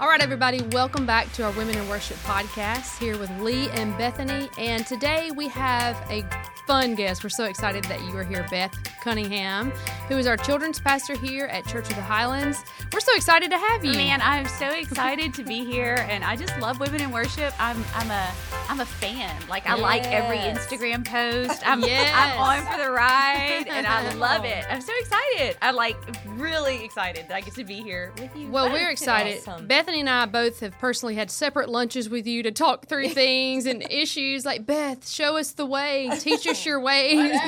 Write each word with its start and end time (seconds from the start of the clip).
All 0.00 0.08
right, 0.08 0.20
everybody, 0.20 0.60
welcome 0.72 1.06
back 1.06 1.32
to 1.34 1.44
our 1.44 1.52
Women 1.52 1.76
in 1.76 1.88
Worship 1.88 2.16
podcast 2.18 2.98
here 2.98 3.16
with 3.16 3.30
Lee 3.40 3.70
and 3.70 3.96
Bethany. 3.96 4.50
And 4.58 4.84
today 4.84 5.30
we 5.30 5.46
have 5.48 5.96
a 6.10 6.28
fun 6.66 6.96
guest. 6.96 7.22
We're 7.22 7.30
so 7.30 7.44
excited 7.44 7.84
that 7.84 8.00
you 8.02 8.16
are 8.16 8.24
here, 8.24 8.44
Beth 8.50 8.74
Cunningham, 9.04 9.70
who 10.08 10.16
is 10.16 10.26
our 10.26 10.38
children's 10.38 10.80
pastor 10.80 11.14
here 11.14 11.44
at 11.44 11.66
Church 11.66 11.90
of 11.90 11.94
the 11.94 12.00
Highlands. 12.02 12.64
We're 12.90 13.00
so 13.00 13.14
excited 13.14 13.50
to 13.50 13.58
have 13.58 13.84
you. 13.84 13.92
Man, 13.92 14.22
I'm 14.22 14.46
so 14.46 14.70
excited 14.70 15.34
to 15.34 15.44
be 15.44 15.62
here, 15.62 16.06
and 16.08 16.24
I 16.24 16.36
just 16.36 16.58
love 16.58 16.80
women 16.80 17.02
in 17.02 17.10
worship. 17.10 17.52
I'm 17.60 17.84
I'm 17.94 18.10
a 18.10 18.32
I'm 18.70 18.80
a 18.80 18.86
fan. 18.86 19.30
Like 19.46 19.66
I 19.68 19.74
like 19.74 20.04
every 20.06 20.38
Instagram 20.38 21.06
post. 21.06 21.62
I'm 21.68 21.82
Yes. 21.82 22.10
I'm 22.14 22.38
on 22.40 22.72
for 22.72 22.82
the 22.82 22.90
ride, 22.90 23.66
and 23.68 23.86
I 23.86 24.14
love 24.14 24.46
it. 24.46 24.64
I'm 24.70 24.80
so 24.80 24.92
excited. 25.00 25.58
I'm 25.60 25.76
like 25.76 25.96
really 26.36 26.82
excited 26.82 27.28
that 27.28 27.34
I 27.34 27.42
get 27.42 27.54
to 27.56 27.64
be 27.64 27.82
here 27.82 28.10
with 28.18 28.34
you. 28.34 28.48
Well, 28.48 28.68
both 28.68 28.72
we're 28.80 28.88
excited. 28.90 29.46
Awesome. 29.46 29.66
Bethany 29.66 30.00
and 30.00 30.08
I 30.08 30.24
both 30.24 30.60
have 30.60 30.78
personally 30.78 31.14
had 31.14 31.30
separate 31.30 31.68
lunches 31.68 32.08
with 32.08 32.26
you 32.26 32.42
to 32.42 32.50
talk 32.50 32.86
through 32.86 33.08
things 33.10 33.66
and 33.66 33.82
issues. 33.90 34.46
Like 34.46 34.64
Beth, 34.64 35.06
show 35.06 35.36
us 35.36 35.52
the 35.52 35.66
way, 35.66 36.10
teach 36.20 36.46
us 36.46 36.64
your 36.64 36.80
ways. 36.80 37.38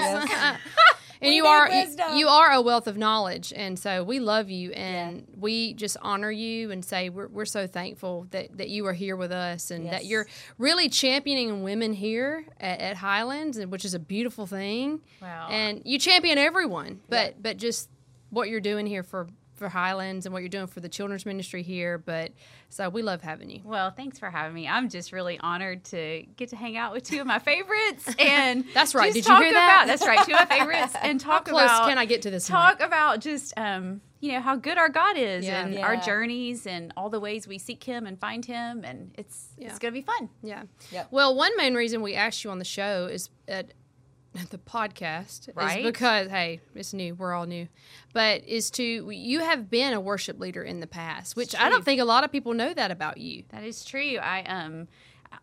And 1.26 1.34
you 1.34 1.46
are 1.46 1.68
wistom. 1.68 2.16
you 2.18 2.28
are 2.28 2.52
a 2.52 2.60
wealth 2.60 2.86
of 2.86 2.96
knowledge, 2.96 3.52
and 3.54 3.78
so 3.78 4.02
we 4.02 4.20
love 4.20 4.50
you, 4.50 4.72
and 4.72 5.26
we 5.36 5.74
just 5.74 5.96
honor 6.02 6.30
you 6.30 6.70
and 6.70 6.84
say 6.84 7.08
we're, 7.08 7.28
we're 7.28 7.44
so 7.44 7.66
thankful 7.66 8.26
that, 8.30 8.56
that 8.58 8.68
you 8.68 8.86
are 8.86 8.92
here 8.92 9.16
with 9.16 9.32
us, 9.32 9.70
and 9.70 9.86
that 9.90 10.04
you're 10.04 10.26
really 10.58 10.88
championing 10.88 11.62
women 11.62 11.92
here 11.92 12.46
at, 12.60 12.80
at 12.80 12.96
Highlands, 12.96 13.58
which 13.66 13.84
is 13.84 13.94
a 13.94 13.98
beautiful 13.98 14.46
thing. 14.46 15.00
Wow. 15.20 15.48
And 15.50 15.82
you 15.84 15.98
champion 15.98 16.38
everyone, 16.38 17.00
but 17.08 17.42
but 17.42 17.56
just 17.56 17.90
what 18.30 18.48
you're 18.48 18.60
doing 18.60 18.86
here 18.86 19.02
for 19.02 19.28
for 19.56 19.68
Highlands 19.68 20.26
and 20.26 20.32
what 20.32 20.40
you're 20.42 20.48
doing 20.48 20.66
for 20.66 20.80
the 20.80 20.88
children's 20.88 21.26
ministry 21.26 21.62
here. 21.62 21.98
But 21.98 22.32
so 22.68 22.88
we 22.88 23.02
love 23.02 23.22
having 23.22 23.50
you. 23.50 23.60
Well, 23.64 23.90
thanks 23.90 24.18
for 24.18 24.30
having 24.30 24.54
me. 24.54 24.68
I'm 24.68 24.88
just 24.88 25.12
really 25.12 25.38
honored 25.40 25.84
to 25.86 26.24
get 26.36 26.50
to 26.50 26.56
hang 26.56 26.76
out 26.76 26.92
with 26.92 27.02
two 27.04 27.20
of 27.20 27.26
my 27.26 27.38
favorites, 27.38 28.14
and 28.18 28.64
That's 28.74 28.94
right. 28.94 29.12
Did 29.12 29.26
you 29.26 29.36
hear 29.36 29.52
that? 29.52 29.84
About, 29.84 29.86
that's 29.88 30.06
right. 30.06 30.24
Two 30.26 30.34
of 30.34 30.40
my 30.48 30.56
favorites, 30.58 30.94
and 31.02 31.20
How 31.20 31.32
talk 31.38 31.46
close 31.48 31.64
about 31.64 31.88
can 31.88 31.98
I 31.98 32.04
get 32.04 32.22
to 32.22 32.30
this? 32.30 32.46
talk 32.46 32.78
mic? 32.78 32.86
about 32.88 33.20
just 33.20 33.52
um, 33.56 34.00
you 34.20 34.32
know 34.32 34.40
how 34.40 34.56
good 34.56 34.78
our 34.78 34.88
God 34.88 35.16
is 35.16 35.44
Yeah. 35.44 35.64
and 35.64 35.78
our 35.78 35.96
journeys 35.96 36.66
and 36.66 36.92
all 36.96 37.10
the 37.10 37.20
ways 37.20 37.46
we 37.48 37.58
seek 37.58 37.82
Him 37.84 38.06
and 38.06 38.18
find 38.18 38.44
Him, 38.44 38.84
and 38.84 39.12
it's 39.16 39.48
Yeah. 39.58 39.68
it's 39.68 39.78
gonna 39.78 39.92
be 39.92 40.02
fun. 40.02 40.28
Yeah. 40.42 40.62
Yep. 40.92 41.08
Well, 41.10 41.34
one 41.34 41.56
main 41.56 41.74
reason 41.74 42.02
we 42.02 42.14
asked 42.14 42.44
you 42.44 42.50
on 42.50 42.58
the 42.58 42.64
show 42.64 43.06
is 43.06 43.30
at 43.48 43.72
the 44.50 44.58
podcast 44.58 45.48
Right. 45.54 45.78
is 45.80 45.84
because 45.84 46.28
hey, 46.28 46.60
it's 46.74 46.92
new. 46.92 47.14
We're 47.14 47.34
all 47.34 47.46
new, 47.46 47.68
but 48.12 48.44
is 48.44 48.70
to 48.72 49.10
you 49.10 49.40
have 49.40 49.70
been 49.70 49.92
a 49.92 50.00
worship 50.00 50.38
leader 50.38 50.62
in 50.62 50.80
the 50.80 50.86
past, 50.86 51.36
which 51.36 51.54
I 51.54 51.68
don't 51.68 51.84
think 51.84 52.00
a 52.00 52.04
lot 52.04 52.24
of 52.24 52.32
people 52.32 52.54
know 52.54 52.72
that 52.74 52.90
about 52.90 53.18
you. 53.18 53.44
That 53.50 53.64
is 53.64 53.84
true. 53.84 54.18
I 54.18 54.42
um 54.42 54.88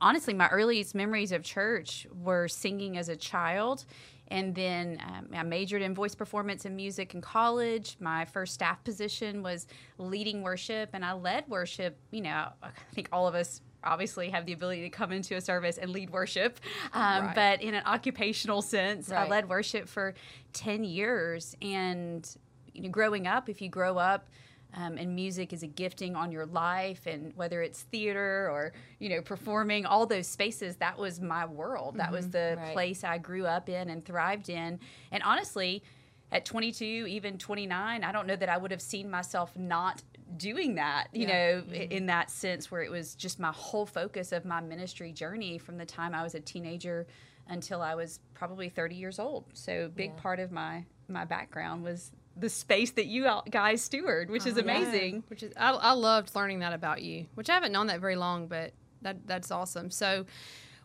honestly 0.01 0.33
my 0.33 0.47
earliest 0.49 0.95
memories 0.95 1.31
of 1.31 1.43
church 1.43 2.07
were 2.13 2.47
singing 2.47 2.97
as 2.97 3.09
a 3.09 3.15
child. 3.15 3.85
And 4.29 4.55
then 4.55 4.99
um, 5.05 5.27
I 5.35 5.43
majored 5.43 5.81
in 5.81 5.93
voice 5.93 6.15
performance 6.15 6.65
and 6.65 6.75
music 6.75 7.13
in 7.13 7.21
college. 7.21 7.97
My 7.99 8.25
first 8.25 8.53
staff 8.53 8.83
position 8.83 9.43
was 9.43 9.67
leading 9.99 10.41
worship, 10.41 10.89
and 10.93 11.05
I 11.05 11.11
led 11.11 11.47
worship. 11.49 11.97
You 12.09 12.21
know, 12.21 12.47
I 12.63 12.69
think 12.95 13.09
all 13.11 13.27
of 13.27 13.35
us 13.35 13.61
obviously 13.83 14.29
have 14.29 14.45
the 14.45 14.53
ability 14.53 14.81
to 14.81 14.89
come 14.89 15.11
into 15.11 15.35
a 15.35 15.41
service 15.41 15.77
and 15.77 15.91
lead 15.91 16.09
worship, 16.09 16.59
um, 16.93 17.25
Right. 17.27 17.35
but 17.35 17.61
in 17.61 17.73
an 17.73 17.83
occupational 17.85 18.61
sense, 18.61 19.11
I 19.11 19.27
led 19.27 19.49
worship 19.49 19.87
for 19.87 20.13
10 20.53 20.83
years. 20.83 21.55
And 21.61 22.27
you 22.73 22.81
know, 22.83 22.89
growing 22.89 23.27
up, 23.27 23.49
if 23.49 23.61
you 23.61 23.69
grow 23.69 23.97
up 23.97 24.27
um, 24.75 24.97
and 24.97 25.13
music 25.15 25.53
is 25.53 25.61
a 25.61 25.67
gifting 25.67 26.15
on 26.15 26.31
your 26.31 26.47
life, 26.47 27.05
and 27.05 27.31
whether 27.35 27.61
it's 27.61 27.83
theater 27.83 28.49
or 28.49 28.73
you 28.99 29.09
know 29.09 29.21
performing, 29.21 29.85
all 29.85 30.07
those 30.07 30.25
spaces, 30.27 30.77
that 30.77 30.97
was 30.97 31.21
my 31.21 31.45
world. 31.45 31.97
That 31.97 32.11
was 32.11 32.29
the 32.29 32.55
Right. 32.57 32.73
place 32.73 33.03
I 33.03 33.19
grew 33.19 33.45
up 33.45 33.69
in 33.69 33.89
and 33.91 34.03
thrived 34.03 34.49
in. 34.49 34.79
And 35.11 35.21
honestly, 35.23 35.83
at 36.31 36.45
22, 36.45 37.05
even 37.07 37.37
29, 37.37 38.03
I 38.03 38.11
don't 38.11 38.25
know 38.25 38.35
that 38.35 38.49
I 38.49 38.57
would 38.57 38.71
have 38.71 38.81
seen 38.81 39.11
myself 39.11 39.55
not 39.55 40.01
doing 40.37 40.75
that, 40.75 41.07
you 41.13 41.27
know, 41.27 41.63
i- 41.69 41.73
mm-hmm. 41.73 41.91
in 41.91 42.05
that 42.07 42.29
sense 42.31 42.69
where 42.71 42.81
it 42.81 42.91
was 42.91 43.15
just 43.15 43.39
my 43.39 43.51
whole 43.51 43.85
focus 43.85 44.31
of 44.31 44.45
my 44.45 44.61
ministry 44.61 45.11
journey 45.11 45.57
from 45.57 45.77
the 45.77 45.85
time 45.85 46.13
I 46.13 46.23
was 46.23 46.35
a 46.35 46.39
teenager 46.39 47.07
until 47.47 47.81
I 47.81 47.95
was 47.95 48.19
probably 48.33 48.69
30 48.69 48.95
years 48.95 49.19
old. 49.19 49.45
So 49.53 49.89
big 49.93 50.11
Yeah. 50.15 50.21
part 50.21 50.39
of 50.39 50.51
my 50.51 50.85
my 51.09 51.25
background 51.25 51.83
was 51.83 52.11
the 52.37 52.49
space 52.49 52.91
that 52.91 53.05
you 53.05 53.29
guys 53.49 53.81
steward, 53.81 54.31
which 54.31 54.45
is 54.47 54.57
uh-huh. 54.57 54.65
yeah. 54.65 54.77
amazing. 54.77 55.23
Which 55.27 55.43
is 55.43 55.53
I, 55.57 55.71
I 55.71 55.91
loved 55.91 56.33
learning 56.35 56.59
that 56.59 56.73
about 56.73 57.01
you, 57.01 57.27
which 57.35 57.49
I 57.49 57.53
haven't 57.53 57.71
known 57.73 57.87
that 57.87 57.99
very 57.99 58.15
long, 58.15 58.47
but 58.47 58.73
that 59.01 59.27
that's 59.27 59.51
awesome. 59.51 59.91
So 59.91 60.25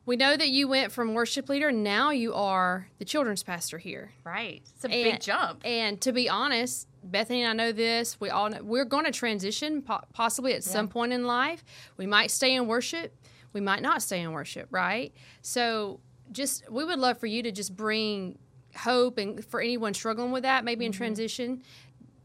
we 0.08 0.16
know 0.16 0.34
that 0.34 0.48
you 0.48 0.66
went 0.66 0.90
from 0.90 1.12
worship 1.12 1.50
leader, 1.50 1.70
now 1.70 2.10
you 2.10 2.32
are 2.32 2.88
the 2.98 3.04
children's 3.04 3.42
pastor 3.42 3.76
here. 3.76 4.12
Right. 4.24 4.62
It's 4.74 4.84
a 4.86 4.88
And- 4.88 5.04
big 5.04 5.20
jump. 5.20 5.60
And 5.66 6.00
to 6.00 6.12
be 6.12 6.30
honest, 6.30 6.88
Bethany 7.04 7.42
and 7.42 7.60
I 7.60 7.64
know 7.64 7.72
this. 7.72 8.18
We 8.18 8.30
all 8.30 8.48
know 8.48 8.62
we're 8.62 8.86
going 8.86 9.04
to 9.04 9.10
transition 9.10 9.82
po- 9.82 10.00
possibly 10.14 10.54
at 10.54 10.64
some 10.64 10.88
point 10.88 11.12
in 11.12 11.26
life. 11.26 11.62
We 11.98 12.06
might 12.06 12.30
stay 12.30 12.54
in 12.54 12.66
worship. 12.66 13.14
We 13.52 13.60
might 13.60 13.82
not 13.82 14.00
stay 14.00 14.22
in 14.22 14.32
worship, 14.32 14.68
right? 14.70 15.12
So 15.42 16.00
just 16.32 16.70
we 16.70 16.86
would 16.86 16.98
love 16.98 17.18
for 17.18 17.26
you 17.26 17.42
to 17.42 17.52
just 17.52 17.76
bring 17.76 18.38
hope 18.76 19.18
and 19.18 19.44
for 19.44 19.60
anyone 19.60 19.92
struggling 19.92 20.32
with 20.32 20.44
that, 20.44 20.64
maybe 20.64 20.86
in 20.86 20.92
mm-hmm. 20.92 20.96
transition 20.96 21.62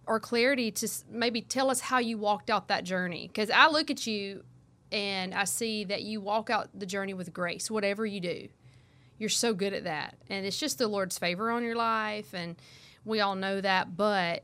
or 0.08 0.22
clarity 0.22 0.72
to 0.72 0.90
maybe 1.10 1.42
tell 1.42 1.70
us 1.70 1.82
how 1.82 2.00
you 2.00 2.18
walked 2.18 2.50
out 2.50 2.70
that 2.70 2.86
journey. 2.86 3.28
Because 3.28 3.50
I 3.50 3.68
look 3.68 3.92
at 3.92 4.08
you 4.08 4.46
and 4.94 5.34
I 5.34 5.44
see 5.44 5.84
that 5.86 6.04
you 6.04 6.22
walk 6.22 6.50
out 6.50 6.70
the 6.74 6.86
journey 6.86 7.14
with 7.14 7.34
grace, 7.34 7.70
whatever 7.70 8.06
you 8.06 8.20
do 8.22 8.48
you're 9.20 9.30
so 9.30 9.54
good 9.54 9.74
at 9.74 9.84
that 9.84 10.16
and 10.28 10.46
it's 10.46 10.60
just 10.60 10.80
the 10.80 10.88
lord's 10.88 11.18
favor 11.20 11.52
on 11.52 11.64
your 11.64 11.76
life 11.76 12.34
and 12.34 12.56
we 13.06 13.22
all 13.22 13.36
know 13.36 13.62
that 13.62 13.96
but 13.96 14.44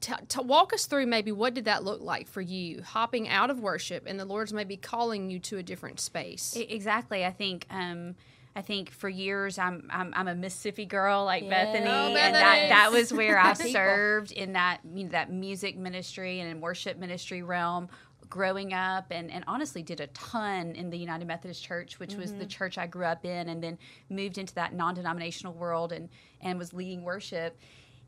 to, 0.00 0.18
to 0.28 0.42
walk 0.42 0.74
us 0.74 0.84
through 0.86 1.06
maybe 1.06 1.32
what 1.32 1.54
did 1.54 1.64
that 1.64 1.84
look 1.84 2.02
like 2.02 2.26
for 2.28 2.42
you 2.42 2.82
hopping 2.82 3.28
out 3.28 3.50
of 3.50 3.60
worship 3.60 4.02
and 4.06 4.18
the 4.18 4.24
lord's 4.24 4.52
maybe 4.52 4.76
calling 4.76 5.30
you 5.30 5.38
to 5.38 5.58
a 5.58 5.62
different 5.62 6.00
space 6.00 6.54
Exactly. 6.58 7.24
I 7.24 7.30
think 7.30 7.66
um, 7.70 8.16
I 8.56 8.62
think 8.62 8.90
for 8.90 9.08
years 9.08 9.58
I'm 9.58 9.88
I'm, 9.90 10.12
I'm 10.14 10.28
a 10.28 10.34
Mississippi 10.34 10.86
girl 10.86 11.24
like 11.24 11.42
Yeah. 11.44 11.50
Bethany, 11.50 11.88
Oh, 11.88 12.14
and 12.14 12.34
that 12.34 12.68
that 12.68 12.92
was 12.92 13.12
where 13.12 13.38
I 13.38 13.52
served 13.72 14.32
in 14.32 14.52
that 14.52 14.80
you 14.94 15.04
know, 15.04 15.10
that 15.10 15.32
music 15.32 15.76
ministry 15.76 16.40
and 16.40 16.50
in 16.50 16.60
worship 16.60 16.98
ministry 16.98 17.42
realm. 17.42 17.88
Growing 18.30 18.72
up, 18.72 19.06
and, 19.10 19.30
and 19.30 19.44
honestly, 19.46 19.82
did 19.82 20.00
a 20.00 20.06
ton 20.08 20.74
in 20.74 20.90
the 20.90 20.98
United 20.98 21.26
Methodist 21.26 21.62
Church, 21.62 21.98
which 21.98 22.14
was 22.14 22.32
the 22.32 22.38
mm-hmm. 22.38 22.48
church 22.48 22.78
I 22.78 22.86
grew 22.86 23.04
up 23.04 23.24
in, 23.24 23.48
and 23.48 23.62
then 23.62 23.78
moved 24.08 24.38
into 24.38 24.54
that 24.54 24.74
non 24.74 24.94
denominational 24.94 25.54
world 25.54 25.92
and, 25.92 26.08
and 26.40 26.58
was 26.58 26.72
leading 26.72 27.02
worship 27.02 27.56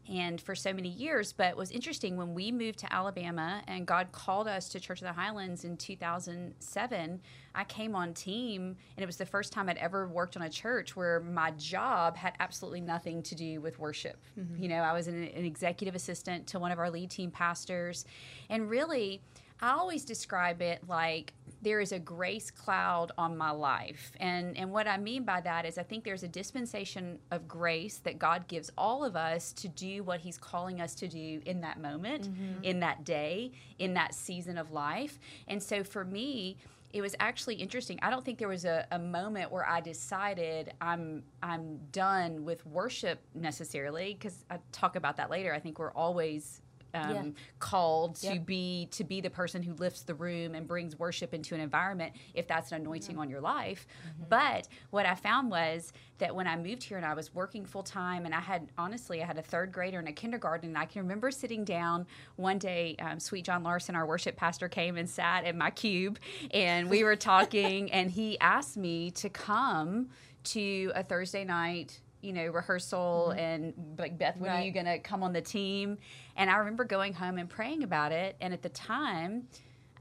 and 0.08 0.40
for 0.40 0.54
so 0.54 0.72
many 0.72 0.88
years. 0.88 1.32
But 1.32 1.48
it 1.48 1.56
was 1.56 1.70
interesting 1.70 2.16
when 2.16 2.34
we 2.34 2.52
moved 2.52 2.78
to 2.80 2.92
Alabama 2.92 3.62
and 3.66 3.86
God 3.86 4.12
called 4.12 4.48
us 4.48 4.68
to 4.70 4.80
Church 4.80 5.00
of 5.00 5.06
the 5.06 5.12
Highlands 5.12 5.64
in 5.64 5.76
2007. 5.76 7.20
I 7.54 7.64
came 7.64 7.94
on 7.94 8.14
team, 8.14 8.76
and 8.96 9.02
it 9.02 9.06
was 9.06 9.16
the 9.16 9.26
first 9.26 9.52
time 9.52 9.68
I'd 9.68 9.78
ever 9.78 10.06
worked 10.08 10.36
on 10.36 10.42
a 10.42 10.50
church 10.50 10.94
where 10.94 11.20
my 11.20 11.50
job 11.52 12.16
had 12.16 12.34
absolutely 12.40 12.80
nothing 12.80 13.22
to 13.24 13.34
do 13.34 13.60
with 13.60 13.78
worship. 13.78 14.18
Mm-hmm. 14.38 14.62
You 14.62 14.68
know, 14.68 14.82
I 14.82 14.92
was 14.92 15.08
an, 15.08 15.24
an 15.24 15.44
executive 15.44 15.94
assistant 15.94 16.46
to 16.48 16.58
one 16.58 16.70
of 16.70 16.78
our 16.78 16.90
lead 16.90 17.10
team 17.10 17.30
pastors, 17.30 18.04
and 18.48 18.68
really. 18.68 19.22
I 19.60 19.70
always 19.70 20.04
describe 20.04 20.60
it 20.60 20.82
like 20.88 21.32
there 21.62 21.80
is 21.80 21.92
a 21.92 21.98
grace 21.98 22.50
cloud 22.50 23.12
on 23.16 23.36
my 23.36 23.50
life. 23.50 24.12
And 24.20 24.56
and 24.56 24.70
what 24.70 24.86
I 24.86 24.98
mean 24.98 25.24
by 25.24 25.40
that 25.40 25.64
is 25.64 25.78
I 25.78 25.82
think 25.82 26.04
there's 26.04 26.22
a 26.22 26.28
dispensation 26.28 27.18
of 27.30 27.48
grace 27.48 27.98
that 28.04 28.18
God 28.18 28.46
gives 28.46 28.70
all 28.76 29.04
of 29.04 29.16
us 29.16 29.52
to 29.54 29.68
do 29.68 30.02
what 30.02 30.20
he's 30.20 30.38
calling 30.38 30.80
us 30.80 30.94
to 30.96 31.08
do 31.08 31.40
in 31.44 31.60
that 31.62 31.80
moment, 31.80 32.28
mm-hmm. 32.28 32.62
in 32.62 32.80
that 32.80 33.04
day, 33.04 33.52
in 33.78 33.94
that 33.94 34.14
season 34.14 34.58
of 34.58 34.70
life. 34.70 35.18
And 35.48 35.62
so 35.62 35.82
for 35.82 36.04
me, 36.04 36.58
it 36.92 37.00
was 37.00 37.14
actually 37.20 37.56
interesting. 37.56 37.98
I 38.00 38.10
don't 38.10 38.24
think 38.24 38.38
there 38.38 38.48
was 38.48 38.64
a, 38.64 38.86
a 38.90 38.98
moment 38.98 39.50
where 39.50 39.68
I 39.68 39.80
decided 39.80 40.72
I'm 40.80 41.24
I'm 41.42 41.78
done 41.92 42.44
with 42.44 42.64
worship 42.66 43.20
necessarily 43.34 44.14
because 44.14 44.44
I 44.50 44.58
talk 44.72 44.96
about 44.96 45.16
that 45.16 45.30
later. 45.30 45.52
I 45.52 45.58
think 45.58 45.78
we're 45.78 45.92
always 45.92 46.62
um, 46.96 47.10
Yeah. 47.14 47.22
called 47.58 48.16
to 48.16 48.34
Yep. 48.34 48.46
be 48.46 48.88
to 48.92 49.04
be 49.04 49.20
the 49.20 49.30
person 49.30 49.62
who 49.62 49.74
lifts 49.74 50.02
the 50.02 50.14
room 50.14 50.54
and 50.54 50.66
brings 50.66 50.98
worship 50.98 51.32
into 51.34 51.54
an 51.54 51.60
environment 51.60 52.14
if 52.34 52.46
that's 52.48 52.72
an 52.72 52.80
anointing 52.80 53.18
on 53.18 53.28
your 53.30 53.40
life. 53.40 53.86
But 54.28 54.68
what 54.90 55.06
I 55.06 55.14
found 55.14 55.50
was 55.50 55.92
that 56.18 56.34
when 56.34 56.46
I 56.46 56.56
moved 56.56 56.82
here 56.82 56.96
and 56.96 57.06
I 57.06 57.14
was 57.14 57.34
working 57.34 57.64
full 57.66 57.82
time 57.82 58.24
and 58.24 58.34
I 58.34 58.40
had 58.40 58.70
honestly 58.78 59.22
I 59.22 59.26
had 59.26 59.38
a 59.38 59.42
third 59.42 59.70
grader 59.72 59.98
and 59.98 60.08
a 60.08 60.12
kindergarten 60.12 60.70
and 60.70 60.78
I 60.78 60.86
can 60.86 61.02
remember 61.02 61.30
sitting 61.30 61.64
down 61.64 62.06
one 62.36 62.58
day. 62.58 62.96
Um, 62.98 63.20
Sweet 63.20 63.44
John 63.44 63.62
Larson, 63.62 63.94
our 63.94 64.06
worship 64.06 64.36
pastor, 64.36 64.68
came 64.68 64.96
and 64.96 65.08
sat 65.08 65.44
in 65.44 65.58
my 65.58 65.70
cube 65.70 66.18
and 66.52 66.88
we 66.90 67.04
were 67.04 67.16
talking 67.16 67.90
and 67.96 68.10
he 68.10 68.38
asked 68.40 68.76
me 68.76 69.10
to 69.12 69.28
come 69.28 70.08
to 70.44 70.92
a 70.94 71.02
Thursday 71.02 71.44
night 71.44 72.00
you 72.26 72.32
know 72.32 72.46
rehearsal 72.46 73.30
and 73.30 73.72
like 73.98 74.18
beth 74.18 74.36
when 74.38 74.50
are 74.50 74.60
you 74.60 74.72
gonna 74.72 74.98
come 74.98 75.22
on 75.22 75.32
the 75.32 75.40
team 75.40 75.96
and 76.36 76.50
i 76.50 76.56
remember 76.56 76.84
going 76.84 77.14
home 77.14 77.38
and 77.38 77.48
praying 77.48 77.82
about 77.82 78.12
it 78.12 78.36
and 78.40 78.52
at 78.52 78.62
the 78.62 78.68
time 78.68 79.46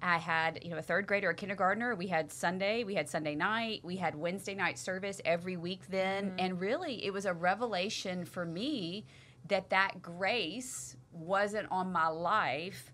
I 0.02 0.18
had, 0.18 0.60
you 0.62 0.70
know, 0.70 0.78
a 0.78 0.82
third 0.84 1.08
grader, 1.08 1.32
a 1.32 1.34
kindergartner. 1.34 1.96
We 1.96 2.06
had 2.06 2.32
Sunday, 2.32 2.84
we 2.84 2.94
had 2.94 3.10
Sunday 3.10 3.34
night, 3.34 3.82
we 3.84 3.96
had 3.96 4.14
Wednesday 4.14 4.54
night 4.54 4.78
service 4.78 5.20
every 5.26 5.58
week 5.58 5.88
then. 5.90 6.26
Mm-hmm. 6.26 6.40
And 6.40 6.62
really, 6.62 7.04
it 7.04 7.12
was 7.12 7.26
a 7.26 7.34
revelation 7.34 8.24
for 8.26 8.46
me 8.46 9.06
that 9.48 9.70
that 9.72 10.02
grace 10.02 10.96
wasn't 11.12 11.68
on 11.72 11.92
my 11.92 12.08
life 12.08 12.92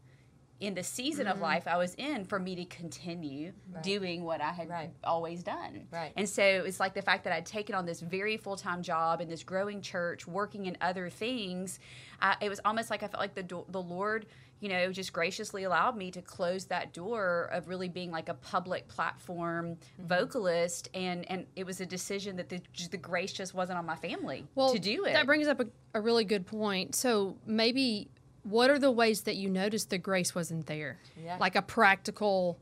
in 0.62 0.76
the 0.76 0.84
season 0.84 1.26
mm-hmm. 1.26 1.34
of 1.34 1.42
life 1.42 1.68
I 1.68 1.76
was 1.76 1.96
in 1.96 2.24
for 2.24 2.40
me 2.40 2.56
to 2.56 2.66
continue 2.66 3.52
right. 3.74 3.84
doing 3.84 4.24
what 4.24 4.42
I 4.42 4.52
had 4.52 4.70
right. 4.70 4.92
always 5.04 5.44
done. 5.44 5.88
Right. 5.92 6.14
And 6.16 6.30
so 6.30 6.44
it's 6.44 6.80
like 6.80 6.94
the 6.94 7.02
fact 7.02 7.24
that 7.26 7.34
I'd 7.34 7.48
taken 7.48 7.76
on 7.76 7.86
this 7.86 8.00
very 8.00 8.38
full 8.38 8.56
time 8.56 8.84
job 8.84 9.20
in 9.22 9.28
this 9.28 9.44
growing 9.44 9.82
church, 9.82 10.28
working 10.28 10.68
in 10.68 10.78
other 10.80 11.10
things. 11.10 11.80
Uh, 12.22 12.36
it 12.40 12.48
was 12.48 12.62
almost 12.64 12.92
like 12.92 13.02
I 13.02 13.08
felt 13.08 13.20
like 13.20 13.34
the 13.34 13.64
the 13.70 13.82
Lord, 13.82 14.28
you 14.60 14.70
know, 14.70 14.92
just 14.92 15.12
graciously 15.12 15.64
allowed 15.64 15.98
me 15.98 16.12
to 16.12 16.22
close 16.22 16.66
that 16.66 16.94
door 16.94 17.50
of 17.52 17.68
really 17.68 17.90
being 17.90 18.12
like 18.12 18.30
a 18.30 18.36
public 18.36 18.88
platform 18.88 19.72
mm-hmm. 19.72 20.08
vocalist, 20.08 20.90
and 20.94 21.30
and 21.32 21.48
it 21.56 21.66
was 21.66 21.82
a 21.82 21.86
decision 21.88 22.36
that 22.36 22.50
the 22.50 22.62
the 22.92 22.98
grace 22.98 23.34
just 23.34 23.56
wasn't 23.56 23.80
on 23.80 23.86
my 23.88 23.96
family 23.96 24.46
well, 24.54 24.72
to 24.74 24.80
do 24.80 25.06
it. 25.06 25.14
That 25.14 25.26
brings 25.26 25.48
up 25.48 25.60
a, 25.60 25.66
a 25.96 26.02
really 26.02 26.24
good 26.24 26.46
point. 26.46 26.94
So 26.94 27.36
maybe 27.48 28.10
what 28.44 28.70
are 28.70 28.80
the 28.80 28.92
ways 28.92 29.22
that 29.22 29.36
you 29.36 29.50
noticed 29.50 29.90
the 29.90 29.98
grace 29.98 30.34
wasn't 30.34 30.68
there? 30.68 31.00
Yeah. 31.22 31.38
Like 31.40 31.56
a 31.56 31.62
practical 31.62 32.60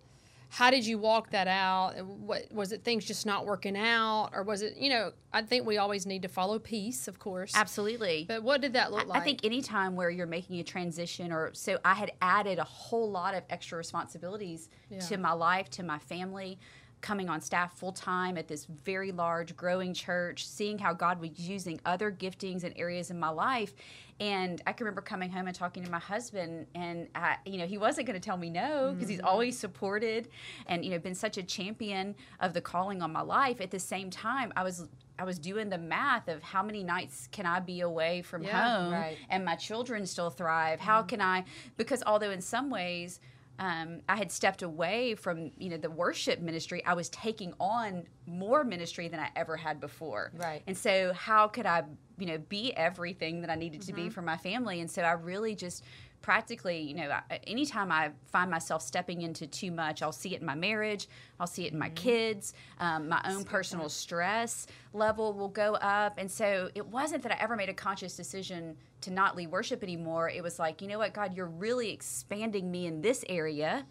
how 0.51 0.71
did 0.71 0.85
you 0.85 0.97
walk 0.97 1.29
that 1.29 1.47
out? 1.47 2.03
What 2.03 2.51
was 2.51 2.71
it 2.71 2.83
things 2.83 3.05
just 3.05 3.25
not 3.25 3.45
working 3.45 3.77
out 3.77 4.31
or 4.33 4.41
was 4.41 4.63
it, 4.63 4.77
you 4.77 4.89
know, 4.89 5.11
I 5.31 5.43
think 5.43 5.65
we 5.65 5.77
always 5.77 6.07
need 6.07 6.23
to 6.23 6.27
follow 6.27 6.57
peace, 6.57 7.07
of 7.07 7.19
course. 7.19 7.53
Absolutely. 7.55 8.25
But 8.27 8.41
what 8.41 8.59
did 8.59 8.73
that 8.73 8.91
look 8.91 9.03
I, 9.03 9.05
like? 9.05 9.21
I 9.21 9.23
think 9.23 9.45
anytime 9.45 9.95
where 9.95 10.09
you're 10.09 10.25
making 10.25 10.59
a 10.59 10.63
transition 10.63 11.31
or 11.31 11.51
so 11.53 11.77
I 11.85 11.93
had 11.93 12.11
added 12.19 12.57
a 12.57 12.63
whole 12.63 13.09
lot 13.09 13.35
of 13.35 13.43
extra 13.51 13.77
responsibilities 13.77 14.69
yeah. 14.89 14.99
to 15.01 15.17
my 15.17 15.33
life, 15.33 15.69
to 15.71 15.83
my 15.83 15.99
family 15.99 16.57
coming 17.01 17.29
on 17.29 17.39
staff 17.41 17.77
full 17.77 17.93
time 17.93 18.37
at 18.37 18.47
this 18.47 18.65
very 18.65 19.11
large 19.11 19.55
growing 19.55 19.93
church, 19.93 20.45
seeing 20.45 20.77
how 20.77 20.93
God 20.93 21.21
was 21.21 21.39
using 21.39 21.79
other 21.85 22.11
giftings 22.11 22.63
and 22.63 22.73
areas 22.75 23.09
in 23.11 23.19
my 23.19 23.29
life. 23.29 23.73
And 24.19 24.61
I 24.67 24.73
can 24.73 24.85
remember 24.85 25.01
coming 25.01 25.29
home 25.29 25.47
and 25.47 25.55
talking 25.55 25.83
to 25.83 25.89
my 25.89 25.99
husband, 25.99 26.67
and 26.75 27.07
I, 27.15 27.37
you 27.45 27.57
know, 27.57 27.65
he 27.65 27.77
wasn't 27.77 28.05
going 28.05 28.19
to 28.19 28.25
tell 28.25 28.35
me 28.35 28.49
no 28.49 28.91
because 28.91 29.05
mm-hmm. 29.05 29.11
he's 29.11 29.21
always 29.21 29.57
supported 29.57 30.27
and 30.67 30.83
you 30.83 30.91
know 30.91 30.99
been 30.99 31.15
such 31.15 31.37
a 31.37 31.43
champion 31.43 32.15
of 32.41 32.53
the 32.53 32.61
calling 32.61 33.01
on 33.01 33.13
my 33.13 33.21
life. 33.21 33.61
At 33.61 33.71
the 33.71 33.79
same 33.79 34.09
time, 34.09 34.51
I 34.55 34.63
was 34.63 34.87
I 35.17 35.23
was 35.23 35.37
doing 35.37 35.69
the 35.69 35.77
math 35.77 36.27
of 36.27 36.41
how 36.41 36.63
many 36.63 36.83
nights 36.83 37.27
can 37.31 37.45
I 37.45 37.59
be 37.59 37.81
away 37.81 38.21
from 38.21 38.43
yeah, 38.43 38.81
home 38.81 38.93
right. 38.93 39.17
and 39.29 39.43
my 39.43 39.55
children 39.55 40.05
still 40.05 40.29
thrive. 40.29 40.79
Mm-hmm. 40.79 40.87
How 40.87 41.03
can 41.03 41.21
I? 41.21 41.45
Because 41.77 42.03
although 42.05 42.31
in 42.31 42.41
some 42.41 42.69
ways 42.69 43.19
um, 43.59 43.99
I 44.07 44.15
had 44.15 44.31
stepped 44.31 44.61
away 44.61 45.15
from 45.15 45.51
you 45.57 45.69
know 45.69 45.77
the 45.77 45.91
worship 45.91 46.39
ministry. 46.39 46.83
I 46.85 46.93
was 46.93 47.09
taking 47.09 47.53
on 47.59 48.05
more 48.25 48.63
ministry 48.63 49.09
than 49.09 49.19
I 49.19 49.29
ever 49.35 49.57
had 49.57 49.79
before. 49.81 50.31
Right. 50.35 50.63
And 50.65 50.77
so 50.77 51.13
how 51.13 51.47
could 51.49 51.65
I 51.65 51.83
you 52.17 52.25
know 52.25 52.37
be 52.37 52.73
everything 52.75 53.41
that 53.41 53.49
I 53.49 53.55
needed 53.55 53.81
to 53.81 53.91
mm-hmm. 53.91 54.05
be 54.05 54.09
for 54.09 54.21
my 54.21 54.37
family? 54.37 54.79
And 54.79 54.89
so 54.89 55.01
I 55.01 55.11
really 55.11 55.55
just 55.55 55.83
practically, 56.21 56.79
you 56.79 56.95
know, 56.95 57.17
anytime 57.47 57.91
I 57.91 58.11
find 58.31 58.51
myself 58.51 58.81
stepping 58.81 59.21
into 59.21 59.47
too 59.47 59.71
much, 59.71 60.01
I'll 60.01 60.11
see 60.11 60.35
it 60.35 60.41
in 60.41 60.45
my 60.45 60.55
marriage, 60.55 61.07
I'll 61.39 61.47
see 61.47 61.65
it 61.65 61.73
in 61.73 61.79
my 61.79 61.87
mm-hmm. 61.87 61.95
kids, 61.95 62.53
um, 62.79 63.09
my 63.09 63.21
own 63.25 63.43
personal 63.43 63.89
stress 63.89 64.67
level 64.93 65.33
will 65.33 65.49
go 65.49 65.75
up. 65.75 66.17
And 66.17 66.29
so 66.29 66.69
it 66.75 66.85
wasn't 66.87 67.23
that 67.23 67.31
I 67.31 67.37
ever 67.39 67.55
made 67.55 67.69
a 67.69 67.73
conscious 67.73 68.15
decision 68.15 68.75
to 69.01 69.11
not 69.11 69.35
lead 69.35 69.51
worship 69.51 69.83
anymore. 69.83 70.29
It 70.29 70.43
was 70.43 70.59
like, 70.59 70.81
you 70.81 70.87
know 70.87 70.99
what, 70.99 71.13
God, 71.13 71.35
you're 71.35 71.47
really 71.47 71.91
expanding 71.91 72.69
me 72.69 72.85
in 72.85 73.01
this 73.01 73.23
area. 73.29 73.85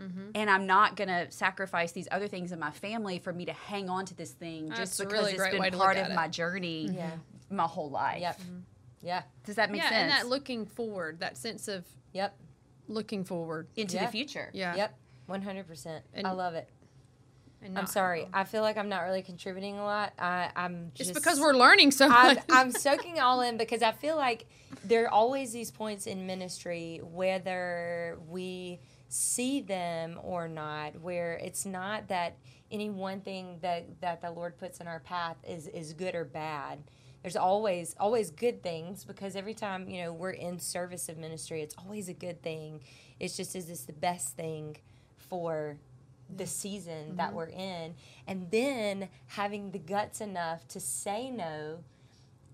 Mm-hmm. 0.00 0.30
And 0.36 0.48
I'm 0.48 0.66
not 0.66 0.94
going 0.94 1.08
to 1.08 1.26
sacrifice 1.30 1.90
these 1.90 2.06
other 2.12 2.28
things 2.28 2.52
in 2.52 2.60
my 2.60 2.70
family 2.70 3.18
for 3.18 3.32
me 3.32 3.46
to 3.46 3.52
hang 3.52 3.90
on 3.90 4.04
to 4.06 4.14
this 4.14 4.30
thing 4.30 4.68
That's 4.68 4.80
just 4.80 4.98
because 4.98 5.12
really 5.12 5.32
it's 5.32 5.70
been 5.70 5.78
part 5.78 5.96
of 5.96 6.12
my 6.14 6.28
journey 6.28 6.88
yeah. 6.92 7.10
my 7.50 7.64
whole 7.64 7.90
life. 7.90 8.20
Yep. 8.20 8.40
Mm-hmm. 8.40 8.58
Yeah. 9.02 9.22
Does 9.44 9.56
that 9.56 9.70
make 9.70 9.82
yeah, 9.82 9.88
sense? 9.90 10.00
and 10.00 10.10
that 10.10 10.28
looking 10.28 10.66
forward, 10.66 11.20
that 11.20 11.36
sense 11.36 11.68
of 11.68 11.84
yep, 12.12 12.36
looking 12.88 13.24
forward 13.24 13.68
into 13.76 13.96
yep. 13.96 14.06
the 14.06 14.12
future. 14.12 14.50
Yeah. 14.52 14.74
Yep. 14.76 14.98
One 15.26 15.42
hundred 15.42 15.66
percent. 15.66 16.04
I 16.24 16.32
love 16.32 16.54
it. 16.54 16.68
I'm 17.76 17.86
sorry. 17.86 18.28
I 18.32 18.44
feel 18.44 18.62
like 18.62 18.76
I'm 18.76 18.88
not 18.88 19.00
really 19.00 19.22
contributing 19.22 19.78
a 19.78 19.84
lot. 19.84 20.12
I, 20.18 20.50
am 20.54 20.92
just 20.94 21.10
it's 21.10 21.18
because 21.18 21.40
we're 21.40 21.54
learning 21.54 21.90
so 21.90 22.08
much. 22.08 22.38
I'm, 22.48 22.56
I'm 22.56 22.70
soaking 22.70 23.18
all 23.18 23.40
in 23.40 23.56
because 23.56 23.82
I 23.82 23.92
feel 23.92 24.16
like 24.16 24.46
there 24.84 25.04
are 25.04 25.10
always 25.10 25.52
these 25.52 25.70
points 25.70 26.06
in 26.06 26.26
ministry, 26.26 27.00
whether 27.02 28.18
we 28.28 28.78
see 29.08 29.60
them 29.60 30.18
or 30.22 30.46
not, 30.46 31.00
where 31.00 31.34
it's 31.34 31.66
not 31.66 32.08
that 32.08 32.36
any 32.70 32.90
one 32.90 33.20
thing 33.20 33.58
that 33.62 34.00
that 34.00 34.20
the 34.20 34.30
Lord 34.30 34.56
puts 34.58 34.78
in 34.78 34.86
our 34.86 35.00
path 35.00 35.36
is 35.46 35.66
is 35.66 35.92
good 35.94 36.14
or 36.14 36.24
bad 36.24 36.78
there's 37.28 37.36
always 37.36 37.94
always 38.00 38.30
good 38.30 38.62
things 38.62 39.04
because 39.04 39.36
every 39.36 39.52
time 39.52 39.86
you 39.86 40.02
know 40.02 40.14
we're 40.14 40.30
in 40.30 40.58
service 40.58 41.10
of 41.10 41.18
ministry 41.18 41.60
it's 41.60 41.74
always 41.76 42.08
a 42.08 42.14
good 42.14 42.42
thing. 42.42 42.80
It's 43.20 43.36
just 43.36 43.54
is 43.54 43.66
this 43.66 43.82
the 43.82 43.92
best 43.92 44.34
thing 44.34 44.78
for 45.18 45.76
the 46.34 46.46
season 46.46 47.08
mm-hmm. 47.08 47.16
that 47.16 47.34
we're 47.34 47.50
in? 47.50 47.94
And 48.26 48.50
then 48.50 49.10
having 49.26 49.72
the 49.72 49.78
guts 49.78 50.22
enough 50.22 50.66
to 50.68 50.80
say 50.80 51.30
no 51.30 51.80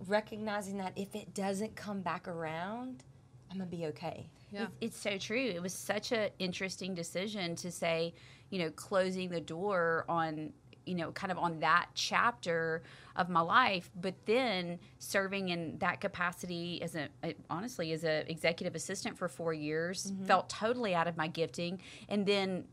recognizing 0.08 0.78
that 0.78 0.92
if 0.96 1.14
it 1.14 1.34
doesn't 1.34 1.76
come 1.76 2.00
back 2.00 2.26
around 2.26 3.04
i'm 3.52 3.58
gonna 3.58 3.70
be 3.70 3.86
okay. 3.86 4.28
Yeah. 4.50 4.66
it's 4.80 4.98
so 4.98 5.18
true. 5.18 5.52
It 5.54 5.62
was 5.62 5.72
such 5.72 6.10
an 6.10 6.30
interesting 6.40 6.96
decision 6.96 7.54
to 7.56 7.70
say 7.70 8.12
you 8.50 8.58
know 8.58 8.70
closing 8.70 9.28
the 9.28 9.40
door 9.40 10.04
on 10.08 10.52
you 10.86 10.94
know 10.94 11.10
kind 11.12 11.31
of 11.31 11.38
on 11.38 11.60
that 11.60 11.86
chapter 11.94 12.82
of 13.16 13.28
my 13.28 13.40
life 13.40 13.90
but 14.00 14.14
then 14.26 14.78
serving 14.98 15.50
in 15.50 15.78
that 15.78 16.00
capacity 16.00 16.82
as 16.82 16.96
a, 16.96 17.08
honestly 17.50 17.92
as 17.92 18.04
an 18.04 18.26
executive 18.28 18.75
assistant 18.75 19.16
for 19.16 19.28
four 19.28 19.52
years 19.52 20.10
mm-hmm. 20.10 20.25
felt 20.25 20.48
totally 20.48 20.94
out 20.94 21.06
of 21.06 21.16
my 21.16 21.28
gifting 21.28 21.81
and 22.08 22.26
then 22.26 22.64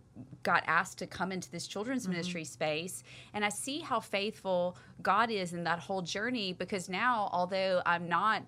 got 0.44 0.64
asked 0.68 0.98
to 0.98 1.08
come 1.08 1.32
into 1.32 1.50
this 1.52 1.68
children's 1.68 2.04
mm-hmm. 2.04 2.14
ministry 2.14 2.44
space 2.44 3.04
and 3.34 3.46
i 3.46 3.50
see 3.50 3.80
how 3.80 4.00
faithful 4.00 4.76
god 5.02 5.30
is 5.32 5.54
in 5.54 5.64
that 5.64 5.80
whole 5.80 6.02
journey 6.02 6.54
because 6.54 6.90
now 6.90 7.30
although 7.32 7.82
i'm 7.86 8.08
not 8.08 8.44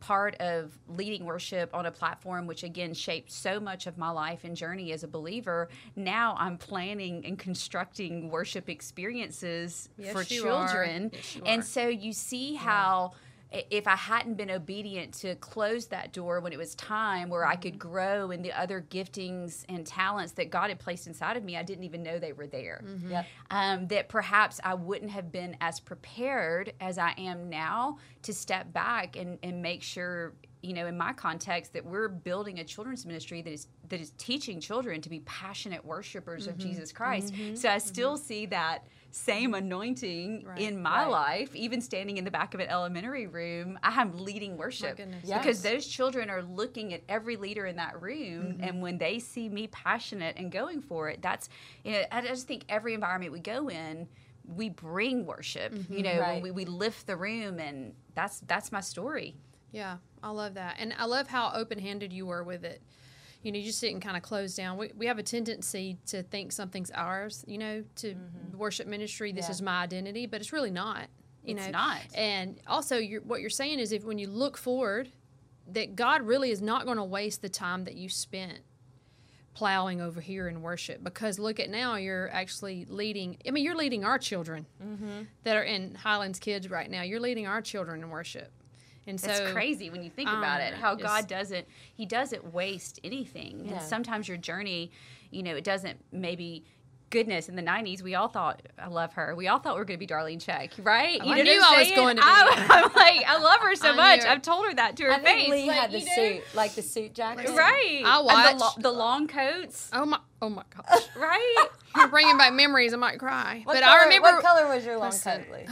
part 0.00 0.34
of 0.36 0.78
leading 0.88 1.24
worship 1.24 1.74
on 1.74 1.86
a 1.86 1.90
platform 1.90 2.46
which 2.46 2.62
again 2.62 2.94
shaped 2.94 3.32
so 3.32 3.58
much 3.58 3.86
of 3.86 3.98
my 3.98 4.10
life 4.10 4.44
and 4.44 4.56
journey 4.56 4.92
as 4.92 5.02
a 5.02 5.08
believer 5.08 5.68
now 5.96 6.36
i'm 6.38 6.56
planning 6.56 7.24
and 7.26 7.38
constructing 7.38 8.30
worship 8.30 8.68
experiences 8.68 9.88
yes, 9.98 10.12
for 10.12 10.24
children. 10.24 11.10
Yes, 11.12 11.38
and 11.44 11.64
so 11.64 11.88
you 11.88 12.12
see 12.12 12.54
how 12.54 13.12
yeah 13.12 13.18
if 13.50 13.86
I 13.86 13.96
hadn't 13.96 14.34
been 14.34 14.50
obedient 14.50 15.14
to 15.14 15.34
close 15.36 15.86
that 15.86 16.12
door 16.12 16.40
when 16.40 16.52
it 16.52 16.58
was 16.58 16.74
time 16.74 17.30
where 17.30 17.46
I 17.46 17.56
could 17.56 17.78
mm-hmm. 17.78 17.88
grow 17.88 18.30
in 18.30 18.42
the 18.42 18.52
other 18.52 18.84
giftings 18.90 19.64
and 19.68 19.86
talents 19.86 20.32
that 20.32 20.50
God 20.50 20.68
had 20.68 20.78
placed 20.78 21.06
inside 21.06 21.36
of 21.36 21.44
me, 21.44 21.56
I 21.56 21.62
didn't 21.62 21.84
even 21.84 22.02
know 22.02 22.18
they 22.18 22.32
were 22.32 22.46
there. 22.46 22.82
Mm-hmm. 22.84 23.10
Yep. 23.10 23.26
Um, 23.50 23.86
that 23.88 24.08
perhaps 24.08 24.60
I 24.62 24.74
wouldn't 24.74 25.12
have 25.12 25.32
been 25.32 25.56
as 25.60 25.80
prepared 25.80 26.74
as 26.80 26.98
I 26.98 27.14
am 27.16 27.48
now 27.48 27.98
to 28.22 28.34
step 28.34 28.72
back 28.72 29.16
and, 29.16 29.38
and 29.42 29.62
make 29.62 29.82
sure 29.82 30.34
you 30.60 30.72
know, 30.72 30.86
in 30.86 30.96
my 30.96 31.12
context, 31.12 31.72
that 31.74 31.84
we're 31.84 32.08
building 32.08 32.58
a 32.58 32.64
children's 32.64 33.06
ministry 33.06 33.42
that 33.42 33.52
is 33.52 33.68
that 33.90 34.00
is 34.00 34.12
teaching 34.18 34.60
children 34.60 35.00
to 35.00 35.08
be 35.08 35.20
passionate 35.20 35.84
worshipers 35.84 36.42
mm-hmm. 36.42 36.50
of 36.50 36.58
Jesus 36.58 36.90
Christ. 36.90 37.32
Mm-hmm. 37.32 37.54
So 37.54 37.68
I 37.68 37.78
still 37.78 38.16
mm-hmm. 38.16 38.24
see 38.24 38.46
that 38.46 38.84
same 39.10 39.54
anointing 39.54 40.44
right. 40.46 40.60
in 40.60 40.80
my 40.80 41.02
right. 41.02 41.10
life, 41.10 41.56
even 41.56 41.80
standing 41.80 42.18
in 42.18 42.24
the 42.24 42.30
back 42.30 42.54
of 42.54 42.60
an 42.60 42.68
elementary 42.68 43.26
room, 43.26 43.78
I 43.82 44.00
am 44.00 44.16
leading 44.18 44.56
worship 44.56 44.98
yes. 44.98 45.38
because 45.38 45.62
those 45.62 45.86
children 45.86 46.28
are 46.30 46.42
looking 46.42 46.92
at 46.92 47.02
every 47.08 47.36
leader 47.36 47.66
in 47.66 47.76
that 47.76 48.00
room, 48.00 48.44
mm-hmm. 48.44 48.64
and 48.64 48.82
when 48.82 48.98
they 48.98 49.18
see 49.18 49.48
me 49.48 49.66
passionate 49.68 50.36
and 50.36 50.52
going 50.52 50.82
for 50.82 51.08
it, 51.08 51.22
that's 51.22 51.48
you 51.84 51.92
know 51.92 52.02
I 52.12 52.20
just 52.20 52.46
think 52.46 52.64
every 52.68 52.94
environment 52.94 53.32
we 53.32 53.40
go 53.40 53.68
in, 53.68 54.08
we 54.46 54.68
bring 54.68 55.26
worship. 55.26 55.72
Mm-hmm. 55.72 55.92
You 55.92 56.02
know, 56.02 56.20
right. 56.20 56.42
we, 56.42 56.50
we 56.50 56.64
lift 56.64 57.06
the 57.06 57.16
room, 57.16 57.58
and 57.58 57.94
that's 58.14 58.40
that's 58.40 58.70
my 58.70 58.80
story. 58.80 59.36
Yeah, 59.72 59.98
I 60.22 60.30
love 60.30 60.54
that, 60.54 60.76
and 60.78 60.94
I 60.98 61.06
love 61.06 61.28
how 61.28 61.52
open 61.54 61.78
handed 61.78 62.12
you 62.12 62.26
were 62.26 62.42
with 62.42 62.64
it 62.64 62.82
you 63.48 63.52
know, 63.52 63.58
you 63.60 63.64
just 63.64 63.80
didn't 63.80 64.02
kind 64.02 64.14
of 64.14 64.22
close 64.22 64.54
down. 64.54 64.76
We, 64.76 64.92
we 64.94 65.06
have 65.06 65.18
a 65.18 65.22
tendency 65.22 65.96
to 66.08 66.22
think 66.22 66.52
something's 66.52 66.90
ours, 66.90 67.46
you 67.48 67.56
know, 67.56 67.82
to 67.96 68.08
mm-hmm. 68.08 68.58
worship 68.58 68.86
ministry. 68.86 69.32
This 69.32 69.46
yeah. 69.46 69.52
is 69.52 69.62
my 69.62 69.82
identity, 69.82 70.26
but 70.26 70.42
it's 70.42 70.52
really 70.52 70.70
not. 70.70 71.06
You 71.42 71.56
it's 71.56 71.64
know, 71.64 71.72
not. 71.72 72.00
And 72.14 72.60
also, 72.66 72.98
you're, 72.98 73.22
what 73.22 73.40
you're 73.40 73.48
saying 73.48 73.78
is, 73.78 73.90
if 73.90 74.04
when 74.04 74.18
you 74.18 74.26
look 74.26 74.58
forward, 74.58 75.10
that 75.72 75.96
God 75.96 76.20
really 76.26 76.50
is 76.50 76.60
not 76.60 76.84
going 76.84 76.98
to 76.98 77.04
waste 77.04 77.40
the 77.40 77.48
time 77.48 77.84
that 77.84 77.94
you 77.94 78.10
spent 78.10 78.58
plowing 79.54 80.02
over 80.02 80.20
here 80.20 80.46
in 80.46 80.60
worship 80.60 81.02
because 81.02 81.38
look 81.38 81.58
at 81.58 81.70
now 81.70 81.96
you're 81.96 82.30
actually 82.30 82.84
leading 82.88 83.36
i 83.44 83.50
mean 83.50 83.64
you're 83.64 83.74
leading 83.74 84.04
our 84.04 84.16
children 84.16 84.64
mm-hmm. 84.80 85.22
that 85.42 85.56
are 85.56 85.64
in 85.64 85.96
highlands 85.96 86.38
kids 86.38 86.70
right 86.70 86.88
now 86.88 87.02
you're 87.02 87.18
leading 87.18 87.44
our 87.44 87.60
children 87.60 88.00
in 88.00 88.08
worship 88.08 88.52
and 89.08 89.20
so 89.20 89.30
it's 89.30 89.52
crazy 89.52 89.90
when 89.90 90.02
you 90.02 90.10
think 90.10 90.28
um, 90.28 90.38
about 90.38 90.60
it, 90.60 90.74
how 90.74 90.94
God 90.94 91.26
doesn't 91.26 91.66
He 91.94 92.06
doesn't 92.06 92.52
waste 92.52 93.00
anything. 93.02 93.64
Yeah. 93.64 93.72
And 93.72 93.82
sometimes 93.82 94.28
your 94.28 94.36
journey, 94.36 94.90
you 95.30 95.42
know, 95.42 95.56
it 95.56 95.64
doesn't 95.64 95.98
maybe 96.12 96.64
goodness, 97.10 97.48
in 97.48 97.56
the 97.56 97.62
'90s, 97.62 98.02
we 98.02 98.14
all 98.14 98.28
thought, 98.28 98.60
"I 98.78 98.88
love 98.88 99.14
her." 99.14 99.34
We 99.34 99.48
all 99.48 99.58
thought 99.58 99.74
we 99.74 99.80
were 99.80 99.84
going 99.84 99.98
to 99.98 100.06
be 100.06 100.12
Darlene 100.12 100.44
Zschech, 100.44 100.72
right? 100.84 101.18
Oh, 101.22 101.30
I 101.30 101.42
knew 101.42 101.60
I 101.62 101.78
was 101.78 101.90
going 101.92 102.16
to 102.16 102.22
be. 102.22 102.28
I, 102.28 102.82
am 102.84 102.92
like, 102.94 103.24
I 103.26 103.38
love 103.38 103.60
her 103.60 103.74
so 103.74 103.94
much. 103.94 104.20
knew. 104.22 104.28
I've 104.28 104.42
told 104.42 104.66
her 104.66 104.74
that 104.74 104.96
to 104.98 105.04
her 105.04 105.12
I 105.12 105.18
think 105.20 105.40
face. 105.40 105.50
Lee 105.50 105.66
like, 105.68 105.76
had 105.78 105.90
the 105.90 106.00
know, 106.00 106.14
suit, 106.14 106.42
like 106.54 106.74
the 106.74 106.82
suit 106.82 107.14
jacket. 107.14 107.48
right? 107.50 108.02
I 108.04 108.18
And 108.18 108.28
the, 108.28 108.58
lo- 108.62 108.66
watched- 108.66 108.82
the 108.82 108.92
long 108.92 109.26
coats, 109.26 109.90
Oh 109.92 110.04
my! 110.04 110.18
Oh 110.42 110.50
my 110.50 110.64
gosh! 110.76 111.02
right? 111.16 111.66
You're 111.96 112.08
bringing 112.08 112.36
back 112.38 112.52
memories. 112.52 112.92
I 112.92 112.96
might 112.96 113.18
cry. 113.18 113.62
What 113.64 113.74
but 113.74 113.82
color, 113.82 113.98
I 114.00 114.04
remember. 114.04 114.30
What 114.32 114.42
color 114.44 114.68
was 114.74 114.84
your 114.84 114.98
long 114.98 115.10
Listen. 115.10 115.44
coat, 115.44 115.52
Lee? 115.52 115.64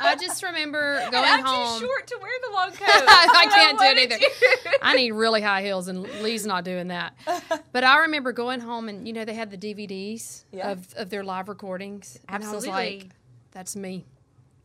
I 0.00 0.16
just 0.20 0.42
remember 0.42 0.98
going 1.10 1.24
I'm 1.24 1.44
home. 1.44 1.78
too 1.80 1.86
short 1.86 2.06
to 2.08 2.18
wear 2.20 2.30
the 2.48 2.52
long 2.54 2.70
coat. 2.72 2.88
I 2.88 3.46
can't 3.50 3.78
do 3.78 3.84
it 3.84 3.98
either. 4.12 4.18
do. 4.18 4.70
I 4.82 4.94
need 4.94 5.12
really 5.12 5.42
high 5.42 5.62
heels, 5.62 5.88
and 5.88 6.02
Lee's 6.22 6.46
not 6.46 6.64
doing 6.64 6.88
that. 6.88 7.14
But 7.72 7.84
I 7.84 7.98
remember 8.00 8.32
going 8.32 8.60
home, 8.60 8.88
and 8.88 9.06
you 9.06 9.12
know 9.12 9.24
they 9.26 9.34
had 9.34 9.50
the 9.50 9.58
DVDs 9.58 10.44
Yeah. 10.50 10.70
of, 10.70 10.94
of 10.96 11.10
their 11.10 11.22
live 11.22 11.48
recordings, 11.48 12.18
and 12.28 12.42
I 12.42 12.52
was 12.52 12.66
like, 12.66 13.08
"That's 13.52 13.76
me. 13.76 14.06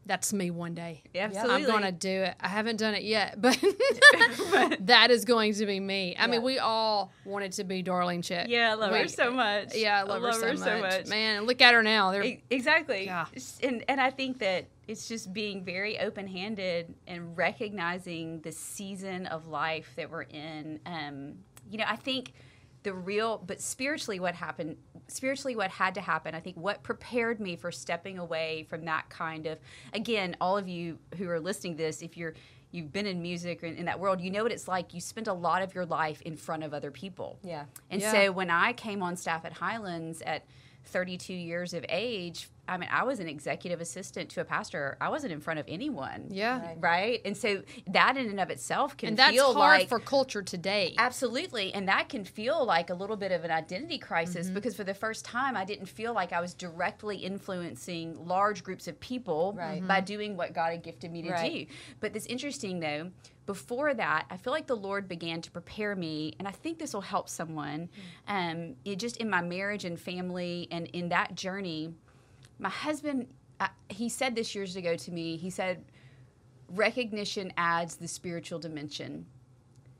That's 0.05 0.33
me 0.33 0.49
one 0.49 0.73
day. 0.73 1.03
Absolutely. 1.13 1.53
I'm 1.53 1.65
going 1.65 1.83
to 1.83 1.91
do 1.91 2.09
it. 2.23 2.35
I 2.39 2.47
haven't 2.47 2.77
done 2.77 2.95
it 2.95 3.03
yet, 3.03 3.39
but 3.39 3.55
that 4.81 5.11
is 5.11 5.25
going 5.25 5.53
to 5.53 5.65
be 5.65 5.79
me. 5.79 6.15
I 6.15 6.21
Yeah. 6.23 6.27
mean, 6.27 6.43
we 6.43 6.57
all 6.59 7.11
wanted 7.23 7.51
to 7.53 7.63
be 7.63 7.83
Darlene 7.83 8.19
Zschech. 8.21 8.47
Yeah, 8.47 8.71
I 8.71 8.73
love 8.73 8.91
her 8.93 9.07
so 9.07 9.31
much. 9.31 9.75
Yeah, 9.75 9.99
I 9.99 10.03
love, 10.03 10.23
her, 10.23 10.55
so, 10.57 10.79
much. 10.79 11.07
Man, 11.07 11.45
look 11.45 11.61
at 11.61 11.73
her 11.73 11.83
now. 11.83 12.11
They're 12.11 12.37
Exactly. 12.49 13.05
Yeah. 13.05 13.25
And 13.61 13.83
and 13.87 14.01
I 14.01 14.09
think 14.09 14.39
that 14.39 14.65
it's 14.87 15.07
just 15.07 15.31
being 15.33 15.63
very 15.63 15.99
open 15.99 16.27
handed 16.27 16.93
and 17.07 17.37
recognizing 17.37 18.41
the 18.41 18.51
season 18.51 19.27
of 19.27 19.47
life 19.47 19.93
that 19.95 20.09
we're 20.09 20.23
in. 20.23 20.79
Um, 20.85 21.35
you 21.69 21.77
know, 21.77 21.85
I 21.87 21.95
think 21.95 22.33
the 22.83 22.93
real 22.93 23.37
but 23.45 23.61
spiritually 23.61 24.19
what 24.19 24.33
happened 24.35 24.75
spiritually 25.07 25.55
what 25.55 25.69
had 25.69 25.93
to 25.95 26.01
happen 26.01 26.33
i 26.33 26.39
think 26.39 26.55
what 26.57 26.81
prepared 26.83 27.39
me 27.39 27.55
for 27.55 27.71
stepping 27.71 28.17
away 28.17 28.65
from 28.69 28.85
that 28.85 29.07
kind 29.09 29.45
of 29.45 29.59
again 29.93 30.35
all 30.41 30.57
of 30.57 30.67
you 30.67 30.97
who 31.17 31.29
are 31.29 31.39
listening 31.39 31.73
to 31.77 31.83
this 31.83 32.01
if 32.01 32.17
you're 32.17 32.33
you've 32.71 32.91
been 32.93 33.05
in 33.05 33.21
music 33.21 33.61
or 33.63 33.65
in, 33.67 33.75
in 33.75 33.85
that 33.85 33.99
world 33.99 34.19
you 34.21 34.31
know 34.31 34.43
what 34.43 34.51
it's 34.51 34.67
like 34.67 34.93
you 34.93 35.01
spend 35.01 35.27
a 35.27 35.33
lot 35.33 35.61
of 35.61 35.75
your 35.75 35.85
life 35.85 36.21
in 36.21 36.35
front 36.37 36.63
of 36.63 36.73
other 36.73 36.89
people 36.91 37.37
Yeah. 37.43 37.65
and 37.89 38.01
Yeah. 38.01 38.11
so 38.11 38.31
when 38.31 38.49
I 38.49 38.73
came 38.73 39.03
on 39.03 39.15
staff 39.15 39.43
at 39.45 39.53
Highlands 39.53 40.21
at 40.23 40.45
32 40.85 41.33
years 41.33 41.75
of 41.75 41.85
age, 41.89 42.49
I 42.71 42.77
mean, 42.77 42.89
I 42.91 43.03
was 43.03 43.19
an 43.19 43.27
executive 43.27 43.81
assistant 43.81 44.29
to 44.31 44.41
a 44.41 44.45
pastor. 44.45 44.97
I 45.01 45.09
wasn't 45.09 45.33
in 45.33 45.41
front 45.41 45.59
of 45.59 45.65
anyone. 45.67 46.27
yeah, 46.29 46.59
Right. 46.61 46.77
Right. 46.79 47.21
And 47.25 47.35
so 47.35 47.63
that 47.87 48.15
in 48.17 48.29
and 48.29 48.39
of 48.39 48.49
itself 48.49 48.95
can 48.95 49.09
and 49.09 49.17
that's 49.17 49.31
feel 49.33 49.53
hard 49.53 49.81
like. 49.81 49.89
for 49.89 49.99
culture 49.99 50.41
today. 50.41 50.95
Absolutely. 50.97 51.73
And 51.73 51.87
that 51.89 52.07
can 52.07 52.23
feel 52.23 52.65
like 52.65 52.89
a 52.89 52.93
little 52.93 53.17
bit 53.17 53.31
of 53.33 53.43
an 53.43 53.51
identity 53.51 53.97
crisis 53.97 54.45
Mm-hmm. 54.45 54.53
because 54.55 54.75
for 54.75 54.83
the 54.85 54.93
first 54.93 55.25
time, 55.25 55.57
I 55.57 55.65
didn't 55.65 55.87
feel 55.87 56.13
like 56.13 56.31
I 56.31 56.39
was 56.39 56.53
directly 56.53 57.17
influencing 57.17 58.25
large 58.25 58.63
groups 58.63 58.87
of 58.87 58.99
people 58.99 59.53
Right. 59.57 59.85
by 59.85 59.99
doing 60.01 60.37
what 60.37 60.53
God 60.53 60.71
had 60.71 60.83
gifted 60.83 61.11
me 61.11 61.21
to 61.23 61.29
Right. 61.31 61.67
do. 61.67 61.75
But 61.99 62.15
it's 62.15 62.25
interesting, 62.27 62.79
though, 62.79 63.11
before 63.45 63.93
that, 63.93 64.25
I 64.29 64.37
feel 64.37 64.53
like 64.53 64.67
the 64.67 64.75
Lord 64.77 65.07
began 65.09 65.41
to 65.41 65.51
prepare 65.51 65.95
me, 65.95 66.35
and 66.39 66.47
I 66.47 66.51
think 66.51 66.79
this 66.79 66.93
will 66.93 67.01
help 67.01 67.27
someone. 67.27 67.89
Um, 68.27 68.75
it 68.85 68.97
just 68.99 69.17
in 69.17 69.29
my 69.29 69.41
marriage 69.41 69.83
and 69.83 69.99
family 69.99 70.67
and 70.71 70.87
in 70.87 71.09
that 71.09 71.35
journey, 71.35 71.93
my 72.61 72.69
husband, 72.69 73.27
I, 73.59 73.69
he 73.89 74.07
said 74.07 74.35
this 74.35 74.55
years 74.55 74.75
ago 74.75 74.95
to 74.95 75.11
me. 75.11 75.35
He 75.35 75.49
said, 75.49 75.83
recognition 76.69 77.51
adds 77.57 77.95
the 77.95 78.07
spiritual 78.07 78.59
dimension. 78.59 79.25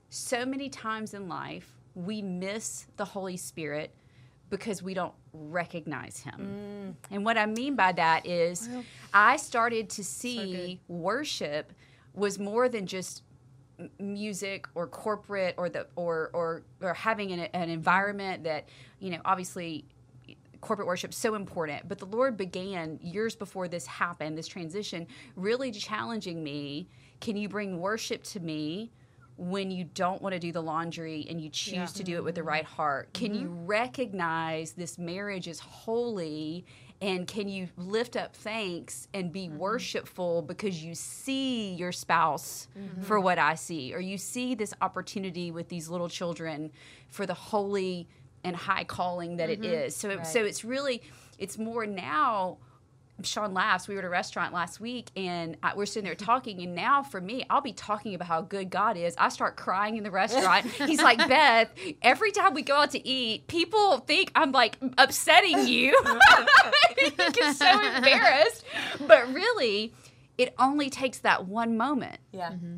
So 0.08 0.46
many 0.46 0.68
times 0.68 1.12
in 1.12 1.28
life, 1.28 1.68
we 1.94 2.22
miss 2.22 2.86
the 2.96 3.04
Holy 3.04 3.36
Spirit 3.36 3.94
because 4.48 4.82
we 4.82 4.94
don't 4.94 5.14
recognize 5.32 6.20
him. 6.20 6.94
Mm. 7.10 7.14
And 7.14 7.24
what 7.24 7.36
I 7.36 7.46
mean 7.46 7.74
by 7.74 7.92
that 7.92 8.26
is, 8.26 8.68
I 9.12 9.36
started 9.36 9.90
to 9.90 10.04
see 10.04 10.80
worship 10.88 11.72
was 12.14 12.38
more 12.38 12.68
than 12.68 12.86
just 12.86 13.22
music 13.98 14.66
or 14.74 14.86
corporate 14.86 15.54
or 15.56 15.68
the 15.68 15.86
or 15.96 16.30
or, 16.34 16.62
or 16.80 16.94
having 16.94 17.32
an, 17.32 17.40
an 17.40 17.70
environment 17.70 18.44
that 18.44 18.68
you 19.00 19.10
know 19.10 19.18
obviously 19.24 19.86
corporate 20.62 20.88
worship 20.88 21.12
so 21.12 21.34
important. 21.34 21.86
But 21.88 21.98
the 21.98 22.06
lord 22.06 22.38
began 22.38 22.98
years 23.02 23.36
before 23.36 23.68
this 23.68 23.84
happened 23.84 24.38
this 24.38 24.48
transition 24.48 25.06
really 25.36 25.70
challenging 25.70 26.42
me 26.42 26.88
can 27.20 27.36
you 27.36 27.48
bring 27.48 27.78
worship 27.78 28.24
to 28.24 28.40
me 28.40 28.90
when 29.36 29.70
you 29.70 29.84
don't 29.84 30.20
want 30.20 30.34
to 30.34 30.38
do 30.38 30.52
the 30.52 30.62
laundry 30.62 31.26
and 31.30 31.40
you 31.40 31.48
choose 31.48 31.74
Yeah. 31.74 31.86
to 31.86 32.02
do 32.02 32.16
it 32.16 32.24
with 32.24 32.34
the 32.34 32.42
right 32.42 32.64
heart? 32.64 33.12
Can 33.12 33.34
you 33.34 33.46
mm-hmm. 33.46 33.66
recognize 33.66 34.72
this 34.72 34.98
marriage 34.98 35.48
is 35.48 35.60
holy 35.60 36.64
and 37.00 37.26
can 37.26 37.48
you 37.48 37.68
lift 37.76 38.16
up 38.16 38.36
thanks 38.36 39.08
and 39.12 39.32
be 39.32 39.48
mm-hmm. 39.48 39.58
worshipful 39.58 40.42
because 40.42 40.84
you 40.84 40.94
see 40.94 41.74
your 41.74 41.90
spouse 41.90 42.68
mm-hmm. 42.78 43.02
for 43.02 43.18
what 43.18 43.38
I 43.38 43.56
see, 43.56 43.92
or 43.92 44.00
you 44.00 44.16
see 44.16 44.54
this 44.54 44.72
opportunity 44.80 45.50
with 45.50 45.68
these 45.68 45.88
little 45.88 46.08
children 46.08 46.70
for 47.08 47.26
the 47.26 47.34
holy 47.34 48.06
and 48.44 48.56
high 48.56 48.84
calling 48.84 49.36
that 49.36 49.50
it 49.50 49.60
mm-hmm. 49.60 49.72
is. 49.72 49.96
So, 49.96 50.08
Right. 50.16 50.26
so 50.26 50.44
it's 50.44 50.64
really, 50.64 51.02
it's 51.38 51.58
more 51.58 51.86
now. 51.86 52.58
Sean 53.22 53.54
laughs. 53.54 53.86
We 53.86 53.94
were 53.94 54.00
at 54.00 54.04
a 54.04 54.08
restaurant 54.08 54.52
last 54.52 54.80
week, 54.80 55.08
and 55.14 55.56
I, 55.62 55.76
we're 55.76 55.86
sitting 55.86 56.04
there 56.06 56.14
talking. 56.16 56.60
And 56.60 56.74
now, 56.74 57.04
for 57.04 57.20
me, 57.20 57.44
I'll 57.48 57.60
be 57.60 57.72
talking 57.72 58.14
about 58.14 58.26
how 58.26 58.40
good 58.40 58.68
God 58.68 58.96
is. 58.96 59.14
I 59.16 59.28
start 59.28 59.56
crying 59.56 59.96
in 59.96 60.02
the 60.02 60.10
restaurant. 60.10 60.66
He's 60.86 61.00
like, 61.00 61.18
Beth. 61.18 61.70
Every 62.00 62.32
time 62.32 62.52
we 62.54 62.62
go 62.62 62.74
out 62.76 62.90
to 62.92 63.06
eat, 63.06 63.46
people 63.46 63.98
think 63.98 64.32
I'm 64.34 64.50
like 64.50 64.76
upsetting 64.98 65.68
you. 65.68 65.96
he 66.98 67.10
gets 67.10 67.58
so 67.58 67.70
embarrassed, 67.70 68.64
but 69.06 69.32
really, 69.32 69.92
it 70.38 70.54
only 70.58 70.90
takes 70.90 71.18
that 71.18 71.46
one 71.46 71.76
moment 71.76 72.18
Yeah. 72.32 72.50
Mm-hmm. 72.52 72.76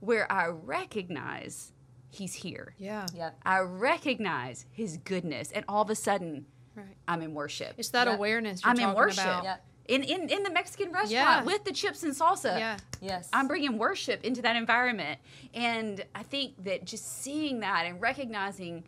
where 0.00 0.30
I 0.30 0.46
recognize 0.46 1.72
He's 2.16 2.34
here. 2.34 2.74
yeah, 2.78 3.06
Yeah. 3.14 3.30
I 3.44 3.58
recognize 3.60 4.64
His 4.72 4.96
goodness, 4.98 5.52
and 5.52 5.64
all 5.68 5.82
of 5.82 5.90
a 5.90 5.94
sudden, 5.94 6.46
right. 6.74 6.86
I'm 7.06 7.20
in 7.22 7.34
worship. 7.34 7.74
It's 7.76 7.90
that 7.90 8.06
Yep. 8.06 8.16
awareness 8.16 8.62
you're 8.64 8.70
I'm 8.70 8.80
in 8.80 8.94
worship. 8.94 9.24
about. 9.24 9.44
Yeah. 9.44 9.56
in, 9.88 10.02
in 10.02 10.28
in 10.30 10.42
the 10.42 10.50
Mexican 10.50 10.86
restaurant 10.90 11.10
Yeah. 11.10 11.42
with 11.44 11.64
the 11.64 11.72
chips 11.72 12.02
and 12.02 12.12
salsa. 12.14 12.58
Yeah. 12.58 12.76
Yes. 13.00 13.28
I'm 13.32 13.46
bringing 13.46 13.78
worship 13.78 14.24
into 14.24 14.42
that 14.42 14.56
environment. 14.56 15.20
And 15.54 16.04
I 16.14 16.22
think 16.24 16.64
that 16.64 16.84
just 16.86 17.22
seeing 17.22 17.60
that 17.60 17.84
and 17.86 18.00
recognizing, 18.00 18.82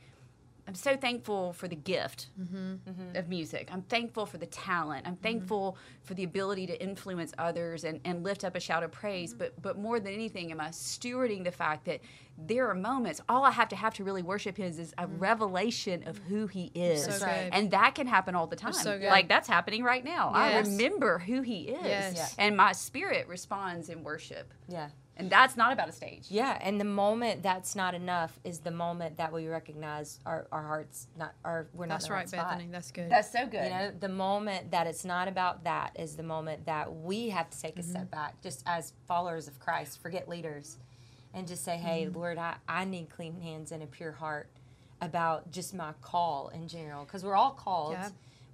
I'm 0.69 0.75
so 0.75 0.97
thankful 0.99 1.55
for 1.55 1.67
the 1.67 1.75
gift 1.77 2.27
of 3.15 3.29
music. 3.29 3.71
I'm 3.73 3.83
thankful 3.83 4.27
for 4.27 4.37
the 4.37 4.47
talent. 4.47 5.07
I'm 5.07 5.17
thankful 5.17 5.79
for 6.05 6.13
the 6.15 6.25
ability 6.25 6.67
to 6.67 6.81
influence 6.81 7.33
others 7.39 7.85
and, 7.85 8.01
and 8.05 8.23
lift 8.23 8.45
up 8.45 8.55
a 8.55 8.61
shout 8.61 8.83
of 8.83 8.93
praise. 8.93 9.33
But 9.33 9.61
but 9.63 9.79
more 9.79 9.99
than 9.99 10.13
anything, 10.13 10.53
am 10.53 10.61
I 10.61 10.69
stewarding 10.69 11.43
the 11.43 11.51
fact 11.51 11.87
that 11.87 12.01
there 12.37 12.69
are 12.69 12.75
moments, 12.75 13.21
all 13.29 13.45
I 13.45 13.51
have 13.51 13.69
to 13.71 13.77
have 13.77 13.95
to 13.95 14.05
really 14.05 14.23
worship 14.23 14.61
is 14.61 14.79
is 14.79 14.95
a 14.99 15.07
revelation 15.07 16.07
of 16.07 16.19
who 16.19 16.47
he 16.47 16.71
is. 16.75 17.05
So. 17.05 17.27
And 17.27 17.71
that 17.73 17.95
can 17.95 18.07
happen 18.07 18.35
all 18.35 18.47
the 18.47 18.55
time. 18.57 18.73
so. 18.75 18.99
Like 19.03 19.29
that's 19.29 19.49
happening 19.49 19.83
right 19.83 20.05
now. 20.05 20.31
I 20.35 20.59
remember 20.59 21.19
who 21.19 21.43
he 21.43 21.63
is. 21.69 21.83
Yes. 21.85 22.35
And 22.39 22.57
my 22.57 22.73
spirit 22.73 23.27
responds 23.27 23.89
in 23.89 24.05
worship. 24.05 24.53
yeah. 24.69 24.91
And 25.19 25.29
that's 25.29 25.57
not 25.57 25.73
about 25.73 25.89
a 25.89 25.93
stage. 25.93 26.27
Yeah, 26.31 26.57
and 26.63 26.81
the 26.81 26.85
moment 26.85 27.43
that's 27.43 27.75
not 27.75 27.95
enough 27.95 28.39
is 28.45 28.61
the 28.61 28.71
moment 28.71 29.17
that 29.17 29.33
we 29.33 29.49
recognize 29.49 30.21
our, 30.25 30.47
our 30.53 30.63
hearts 30.63 31.09
not 31.19 31.35
our 31.45 31.67
we're 31.75 31.87
not 31.87 31.97
That's 31.97 32.07
in 32.07 32.13
right, 32.13 32.29
spot. 32.29 32.51
Bethany. 32.51 32.69
That's 32.71 32.91
good. 32.93 33.11
That's 33.11 33.31
so 33.33 33.45
good. 33.47 33.65
You 33.65 33.71
know, 33.71 33.91
the 33.99 34.09
moment 34.09 34.71
that 34.71 34.87
it's 34.87 35.05
not 35.05 35.27
about 35.27 35.65
that 35.65 35.97
is 35.99 36.15
the 36.17 36.23
moment 36.23 36.67
that 36.67 36.95
we 36.95 37.31
have 37.31 37.51
to 37.51 37.61
take 37.61 37.77
a 37.79 37.83
Mm-hmm. 37.83 37.91
step 37.91 38.11
back, 38.13 38.41
just 38.43 38.63
as 38.67 38.93
followers 39.09 39.49
of 39.49 39.59
Christ, 39.59 40.01
forget 40.01 40.29
leaders, 40.29 40.77
and 41.35 41.49
just 41.49 41.65
say, 41.65 41.77
hey, 41.77 42.05
Mm-hmm. 42.07 42.17
Lord, 42.19 42.39
I, 42.39 42.55
I 42.69 42.85
need 42.85 43.11
clean 43.11 43.41
hands 43.41 43.73
and 43.73 43.83
a 43.83 43.87
pure 43.87 44.13
heart 44.13 44.49
about 45.01 45.51
just 45.51 45.75
my 45.75 45.93
call 46.01 46.49
in 46.55 46.69
general. 46.69 47.05
Because 47.05 47.25
we're 47.25 47.37
all 47.37 47.51
called, 47.53 47.93
Yeah. 47.95 48.09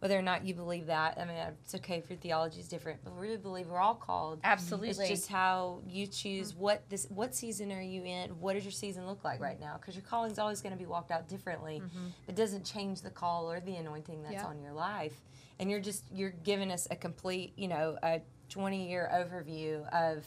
Whether 0.04 0.18
or 0.18 0.22
not 0.22 0.44
you 0.44 0.52
believe 0.52 0.84
that. 0.88 1.16
I 1.18 1.24
mean, 1.24 1.34
it's 1.62 1.74
okay 1.76 1.96
if 1.96 2.10
your 2.10 2.18
theology 2.18 2.60
is 2.60 2.68
different, 2.68 3.00
but 3.02 3.14
we 3.14 3.22
really 3.22 3.38
believe 3.38 3.68
we're 3.68 3.78
all 3.78 3.94
called. 3.94 4.38
Absolutely. 4.44 4.90
It's 4.90 5.08
just 5.08 5.28
how 5.28 5.80
you 5.88 6.06
choose 6.06 6.54
what 6.54 6.82
this 6.90 7.06
what 7.08 7.34
season 7.34 7.72
are 7.72 7.80
you 7.80 8.04
in? 8.04 8.28
What 8.38 8.52
does 8.52 8.64
your 8.64 8.70
season 8.70 9.06
look 9.06 9.24
like 9.24 9.40
right 9.40 9.58
now? 9.58 9.78
Because 9.80 9.94
your 9.94 10.04
calling 10.04 10.30
is 10.30 10.38
always 10.38 10.60
going 10.60 10.74
to 10.74 10.78
be 10.78 10.84
walked 10.84 11.10
out 11.10 11.26
differently. 11.26 11.80
Mm-hmm. 11.82 12.08
It 12.28 12.36
doesn't 12.36 12.66
change 12.66 13.00
the 13.00 13.08
call 13.08 13.50
or 13.50 13.60
the 13.60 13.76
anointing 13.76 14.22
that's 14.24 14.34
Yeah. 14.34 14.44
on 14.44 14.60
your 14.60 14.74
life. 14.74 15.14
And 15.58 15.70
you're 15.70 15.80
just 15.80 16.04
you're 16.12 16.34
giving 16.44 16.70
us 16.70 16.86
a 16.90 16.96
complete, 16.96 17.54
you 17.56 17.68
know, 17.68 17.96
a 18.02 18.20
20 18.50 18.86
year 18.86 19.10
overview 19.10 19.88
of 19.90 20.26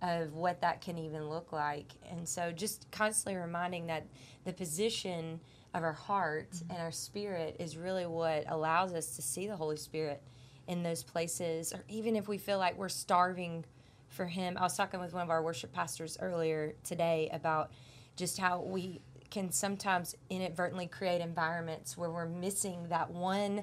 of 0.00 0.32
what 0.32 0.62
that 0.62 0.80
can 0.80 0.96
even 0.96 1.28
look 1.28 1.52
like. 1.52 1.92
And 2.10 2.26
so 2.26 2.52
just 2.52 2.90
constantly 2.90 3.38
reminding 3.38 3.88
that 3.88 4.06
the 4.46 4.54
position 4.54 5.40
of 5.74 5.82
our 5.82 5.92
heart 5.92 6.48
and 6.68 6.78
our 6.78 6.90
spirit 6.92 7.56
is 7.58 7.76
really 7.76 8.06
what 8.06 8.44
allows 8.48 8.92
us 8.92 9.16
to 9.16 9.22
see 9.22 9.46
the 9.46 9.56
Holy 9.56 9.76
Spirit 9.76 10.22
in 10.66 10.82
those 10.82 11.02
places, 11.02 11.72
or 11.72 11.84
even 11.88 12.16
if 12.16 12.28
we 12.28 12.38
feel 12.38 12.58
like 12.58 12.76
we're 12.76 12.88
starving 12.88 13.64
for 14.08 14.26
Him. 14.26 14.56
I 14.58 14.62
was 14.62 14.76
talking 14.76 15.00
with 15.00 15.12
one 15.12 15.22
of 15.22 15.30
our 15.30 15.42
worship 15.42 15.72
pastors 15.72 16.16
earlier 16.20 16.74
today 16.84 17.28
about 17.32 17.70
just 18.16 18.38
how 18.38 18.60
we 18.60 19.00
can 19.30 19.50
sometimes 19.52 20.16
inadvertently 20.28 20.86
create 20.88 21.20
environments 21.20 21.96
where 21.96 22.10
we're 22.10 22.26
missing 22.26 22.86
that 22.88 23.10
one 23.10 23.62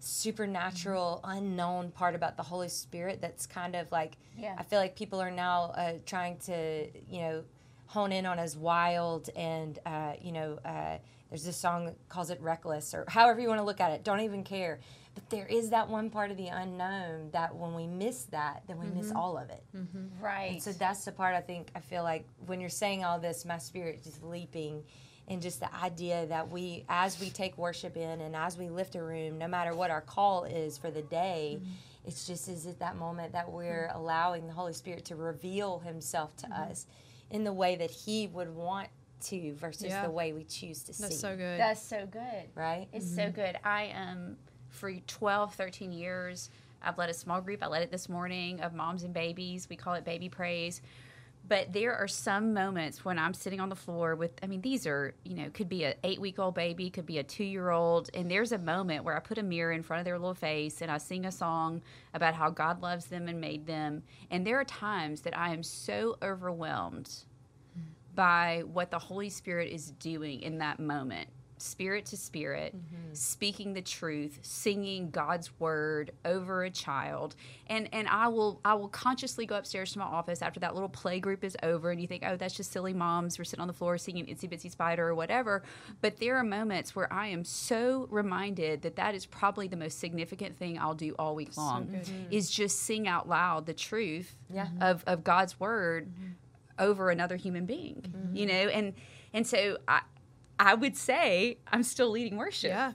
supernatural 0.00 1.20
unknown 1.24 1.90
part 1.90 2.14
about 2.14 2.36
the 2.36 2.42
holy 2.42 2.68
spirit 2.68 3.20
that's 3.22 3.46
kind 3.46 3.74
of 3.74 3.90
like 3.90 4.16
Yeah. 4.36 4.54
i 4.58 4.62
feel 4.62 4.78
like 4.78 4.96
people 4.96 5.20
are 5.20 5.30
now 5.30 5.72
uh, 5.76 5.92
trying 6.04 6.36
to 6.40 6.88
you 7.10 7.20
know 7.20 7.44
hone 7.86 8.12
in 8.12 8.26
on 8.26 8.38
as 8.38 8.56
wild 8.56 9.30
and 9.36 9.78
uh, 9.86 10.12
you 10.20 10.32
know 10.32 10.58
uh, 10.64 10.96
there's 11.28 11.44
this 11.44 11.56
song 11.56 11.86
that 11.86 11.96
calls 12.08 12.30
it 12.30 12.40
reckless 12.40 12.94
or 12.94 13.04
however 13.08 13.40
you 13.40 13.48
want 13.48 13.60
to 13.60 13.64
look 13.64 13.80
at 13.80 13.90
it 13.90 14.04
don't 14.04 14.20
even 14.20 14.44
care. 14.44 14.80
But 15.14 15.30
there 15.30 15.46
is 15.46 15.70
that 15.70 15.88
one 15.88 16.10
part 16.10 16.32
of 16.32 16.36
the 16.36 16.48
unknown 16.48 17.30
that 17.32 17.54
when 17.54 17.74
we 17.74 17.86
miss 17.86 18.24
that 18.24 18.62
then 18.66 18.78
we 18.78 18.86
miss 18.86 19.08
mm-hmm. 19.08 19.16
all 19.16 19.38
of 19.38 19.48
it. 19.50 19.62
Right. 20.20 20.52
and 20.52 20.62
so 20.62 20.72
that's 20.72 21.04
the 21.04 21.12
part 21.12 21.34
I 21.34 21.40
think 21.40 21.70
I 21.74 21.80
feel 21.80 22.02
like 22.02 22.26
when 22.46 22.60
you're 22.60 22.68
saying 22.68 23.04
all 23.04 23.20
this, 23.20 23.44
my 23.44 23.58
spirit 23.58 23.98
is 24.00 24.04
just 24.04 24.24
leaping, 24.24 24.82
and 25.28 25.40
just 25.40 25.60
the 25.60 25.74
idea 25.76 26.26
that 26.26 26.50
we, 26.50 26.84
as 26.88 27.18
we 27.20 27.30
take 27.30 27.56
worship 27.56 27.96
in 27.96 28.20
and 28.20 28.36
as 28.36 28.58
we 28.58 28.68
lift 28.68 28.94
a 28.94 29.02
room, 29.02 29.38
no 29.38 29.48
matter 29.48 29.74
what 29.74 29.90
our 29.90 30.00
call 30.00 30.44
is 30.44 30.76
for 30.76 30.90
the 30.90 31.02
day, 31.02 31.58
mm-hmm. 31.58 31.70
it's 32.06 32.26
just 32.26 32.48
is 32.48 32.66
it 32.66 32.78
that 32.78 32.96
moment 32.96 33.32
that 33.32 33.50
we're 33.50 33.90
allowing 33.94 34.46
the 34.46 34.52
Holy 34.52 34.74
Spirit 34.74 35.04
to 35.06 35.16
reveal 35.16 35.78
Himself 35.78 36.36
to 36.38 36.48
us 36.48 36.86
in 37.30 37.44
the 37.44 37.52
way 37.52 37.76
that 37.76 37.90
He 37.90 38.26
would 38.28 38.54
want 38.54 38.88
to 39.24 39.54
versus 39.54 39.86
Yeah. 39.88 40.02
the 40.02 40.10
way 40.10 40.32
we 40.32 40.44
choose 40.44 40.80
to 40.84 40.86
That's 40.88 40.98
see. 40.98 41.04
That's 41.04 41.20
so 41.20 41.36
good. 41.36 41.60
That's 41.60 41.82
so 41.82 42.06
good. 42.06 42.44
right? 42.54 42.88
It's 42.92 43.14
so 43.14 43.30
good. 43.30 43.58
I 43.64 43.90
um 43.90 44.36
for 44.70 44.92
12, 44.92 45.54
13 45.54 45.92
years, 45.92 46.50
I've 46.82 46.98
led 46.98 47.08
a 47.08 47.14
small 47.14 47.40
group. 47.40 47.62
I 47.62 47.68
led 47.68 47.82
it 47.82 47.90
this 47.92 48.08
morning 48.08 48.60
of 48.60 48.74
moms 48.74 49.04
and 49.04 49.14
babies. 49.14 49.68
We 49.68 49.76
call 49.76 49.94
it 49.94 50.04
Baby 50.04 50.28
Praise. 50.28 50.82
But 51.46 51.74
there 51.74 51.94
are 51.94 52.08
some 52.08 52.54
moments 52.54 53.04
when 53.04 53.18
I'm 53.18 53.34
sitting 53.34 53.60
on 53.60 53.68
the 53.68 53.76
floor 53.76 54.14
with 54.14 54.32
I 54.42 54.46
mean 54.46 54.62
these 54.62 54.86
are, 54.86 55.14
you 55.24 55.34
know, 55.36 55.50
could 55.50 55.68
be 55.68 55.84
an 55.84 55.94
8-week-old 56.02 56.54
baby, 56.54 56.88
could 56.88 57.04
be 57.04 57.18
a 57.18 57.24
2-year-old, 57.24 58.08
and 58.14 58.30
there's 58.30 58.52
a 58.52 58.58
moment 58.58 59.04
where 59.04 59.14
I 59.14 59.20
put 59.20 59.36
a 59.36 59.42
mirror 59.42 59.70
in 59.72 59.82
front 59.82 60.00
of 60.00 60.06
their 60.06 60.18
little 60.18 60.34
face 60.34 60.80
and 60.80 60.90
I 60.90 60.96
sing 60.96 61.26
a 61.26 61.30
song 61.30 61.82
about 62.14 62.32
how 62.34 62.48
God 62.48 62.80
loves 62.80 63.06
them 63.06 63.28
and 63.28 63.40
made 63.42 63.66
them. 63.66 64.02
And 64.30 64.46
there 64.46 64.58
are 64.58 64.64
times 64.64 65.20
that 65.22 65.36
I 65.36 65.52
am 65.52 65.62
so 65.62 66.16
overwhelmed 66.22 67.10
by 68.14 68.62
what 68.72 68.90
the 68.90 68.98
Holy 68.98 69.30
Spirit 69.30 69.70
is 69.72 69.90
doing 69.92 70.40
in 70.42 70.58
that 70.58 70.78
moment, 70.78 71.28
spirit 71.56 72.04
to 72.04 72.16
spirit, 72.16 72.76
mm-hmm. 72.76 73.14
speaking 73.14 73.72
the 73.72 73.80
truth, 73.80 74.38
singing 74.42 75.10
God's 75.10 75.58
word 75.58 76.10
over 76.24 76.64
a 76.64 76.70
child. 76.70 77.36
And 77.68 77.88
and 77.92 78.06
I 78.08 78.28
will 78.28 78.60
I 78.64 78.74
will 78.74 78.88
consciously 78.88 79.46
go 79.46 79.56
upstairs 79.56 79.92
to 79.92 79.98
my 79.98 80.04
office 80.04 80.42
after 80.42 80.60
that 80.60 80.74
little 80.74 80.88
play 80.88 81.20
group 81.20 81.42
is 81.44 81.56
over 81.62 81.90
and 81.90 82.00
you 82.00 82.06
think, 82.06 82.22
"Oh, 82.26 82.36
that's 82.36 82.54
just 82.54 82.70
silly 82.72 82.92
moms. 82.92 83.38
We're 83.38 83.44
sitting 83.44 83.62
on 83.62 83.68
the 83.68 83.72
floor 83.74 83.96
singing 83.98 84.26
Itsy 84.26 84.50
Bitsy 84.52 84.70
Spider 84.70 85.08
or 85.08 85.14
whatever." 85.14 85.62
But 86.00 86.18
there 86.18 86.36
are 86.36 86.44
moments 86.44 86.94
where 86.94 87.10
I 87.12 87.28
am 87.28 87.44
so 87.44 88.08
reminded 88.10 88.82
that 88.82 88.96
that 88.96 89.14
is 89.14 89.24
probably 89.24 89.68
the 89.68 89.76
most 89.76 89.98
significant 89.98 90.56
thing 90.58 90.78
I'll 90.78 90.94
do 90.94 91.14
all 91.18 91.34
week 91.34 91.56
long 91.56 92.00
is 92.30 92.50
just 92.50 92.80
sing 92.80 93.08
out 93.08 93.28
loud 93.28 93.66
the 93.66 93.74
truth 93.74 94.36
Yeah. 94.52 94.68
of 94.80 95.02
of 95.06 95.24
God's 95.24 95.58
word 95.58 96.08
mm-hmm. 96.08 96.32
Over 96.78 97.10
another 97.10 97.36
human 97.36 97.66
being 97.66 98.02
you 98.32 98.46
know 98.46 98.52
and 98.54 98.94
and 99.32 99.46
so 99.46 99.76
i 99.88 100.00
i 100.58 100.74
would 100.74 100.96
say 100.96 101.56
i'm 101.72 101.82
still 101.82 102.10
leading 102.10 102.36
worship 102.36 102.70
yeah. 102.70 102.92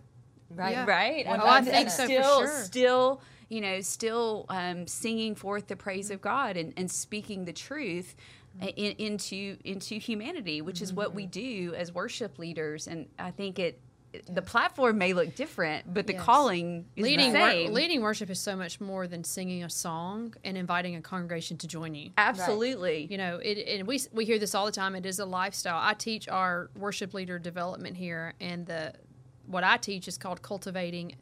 Right. 0.52 0.72
Yeah. 0.72 0.86
right 0.86 1.26
Oh, 1.28 1.32
I'm- 1.32 1.64
I 1.68 1.70
think 1.70 1.90
so, 1.90 2.04
for 2.04 2.10
still 2.10 2.40
sure. 2.40 2.64
still 2.64 3.22
you 3.50 3.62
know 3.62 3.82
still 3.82 4.46
um, 4.50 4.88
singing 4.88 5.36
forth 5.36 5.68
the 5.68 5.76
praise 5.76 6.10
of 6.12 6.22
god 6.22 6.58
and, 6.58 6.74
and 6.78 6.90
speaking 6.90 7.46
the 7.46 7.54
truth 7.54 8.16
Mm-hmm. 8.58 8.68
in, 8.78 8.92
into 8.98 9.58
into 9.64 9.96
humanity 10.00 10.64
which 10.64 10.82
is 10.82 10.92
what 10.92 11.14
we 11.14 11.28
do 11.28 11.76
as 11.78 11.94
worship 11.94 12.40
leaders 12.40 12.88
and 12.88 13.06
i 13.20 13.30
think 13.30 13.60
it 13.60 13.80
the 14.28 14.42
platform 14.42 14.98
may 14.98 15.14
look 15.14 15.36
different 15.36 15.94
but 15.94 16.08
the 16.08 16.14
Yes. 16.14 16.24
calling 16.24 16.86
is 16.96 17.04
Leading, 17.04 17.32
the 17.32 17.40
wor- 17.40 17.50
same 17.50 17.74
leading 17.74 18.02
worship 18.02 18.30
is 18.32 18.40
so 18.40 18.56
much 18.56 18.82
more 18.82 19.08
than 19.08 19.24
singing 19.24 19.64
a 19.64 19.70
song 19.70 20.34
and 20.44 20.58
inviting 20.58 20.96
a 20.96 21.02
congregation 21.02 21.58
to 21.58 21.68
join 21.68 21.94
you. 21.94 22.10
absolutely 22.18 23.08
You 23.10 23.18
know, 23.20 23.38
it, 23.38 23.58
and 23.68 23.88
we 23.88 24.00
we 24.12 24.26
hear 24.26 24.40
this 24.40 24.56
all 24.56 24.66
the 24.66 24.72
time. 24.72 24.96
It 24.96 25.06
is 25.06 25.20
a 25.20 25.26
lifestyle. 25.26 25.80
I 25.80 25.94
teach 25.94 26.28
our 26.28 26.72
worship 26.76 27.14
leader 27.14 27.38
development 27.38 27.98
here, 27.98 28.34
and 28.40 28.66
the 28.66 28.94
what 29.46 29.64
I 29.64 29.78
teach 29.78 30.08
is 30.08 30.18
called 30.18 30.42
cultivating 30.42 31.16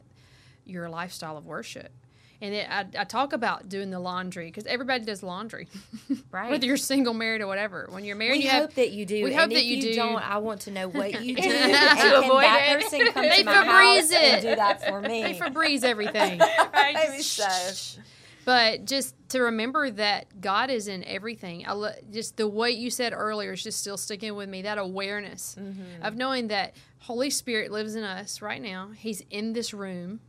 your 0.64 0.88
lifestyle 0.88 1.36
of 1.36 1.44
worship. 1.46 1.90
And 2.40 2.54
it, 2.54 2.68
I, 2.70 2.86
I 2.96 3.04
talk 3.04 3.32
about 3.32 3.68
doing 3.68 3.90
the 3.90 3.98
laundry 3.98 4.46
because 4.46 4.64
everybody 4.66 5.04
does 5.04 5.24
laundry, 5.24 5.66
Right. 6.30 6.50
Whether 6.52 6.66
you're 6.66 6.76
single, 6.76 7.12
married, 7.12 7.40
or 7.40 7.48
whatever. 7.48 7.88
When 7.90 8.04
you're 8.04 8.14
married, 8.16 8.38
We 8.38 8.44
you 8.44 8.50
hope 8.50 8.60
have 8.60 8.74
that 8.76 8.92
you 8.92 9.04
do. 9.06 9.24
we 9.24 9.30
and 9.32 9.40
hope 9.40 9.50
if 9.50 9.54
that 9.56 9.64
you 9.64 9.82
do. 9.82 9.94
don't, 9.94 10.16
I 10.22 10.38
want 10.38 10.60
to 10.62 10.70
know 10.70 10.88
what 10.88 11.20
you 11.24 11.34
do. 11.36 11.42
To 11.42 11.48
avoid 11.48 12.44
that 12.44 12.76
it. 12.78 12.82
person 12.84 13.06
come 13.12 13.24
They 13.24 13.38
to 13.38 13.44
my 13.44 13.52
Febreze 13.54 13.96
house 14.00 14.12
and 14.12 14.36
it. 14.44 14.48
do 14.50 14.54
that 14.56 14.86
for 14.88 15.00
me? 15.00 15.22
they 15.22 15.34
Febreze 15.34 15.82
everything. 15.82 16.40
Maybe 16.74 17.22
so. 17.22 18.00
But 18.44 18.86
just 18.86 19.14
to 19.30 19.40
remember 19.42 19.90
that 19.90 20.40
God 20.40 20.70
is 20.70 20.88
in 20.88 21.04
everything. 21.04 21.66
I 21.66 21.72
lo- 21.72 21.90
just 22.10 22.36
the 22.38 22.48
way 22.48 22.70
you 22.70 22.88
said 22.88 23.12
earlier 23.12 23.52
is 23.52 23.62
just 23.62 23.80
still 23.80 23.96
sticking 23.98 24.34
with 24.36 24.48
me. 24.48 24.62
That 24.62 24.78
awareness 24.78 25.56
Mm-hmm. 25.58 26.02
of 26.02 26.16
knowing 26.16 26.48
that 26.48 26.74
Holy 27.00 27.30
Spirit 27.30 27.70
lives 27.72 27.94
in 27.94 28.04
us 28.04 28.40
right 28.40 28.62
now. 28.62 28.90
He's 28.96 29.22
in 29.30 29.52
this 29.52 29.74
room, 29.74 30.20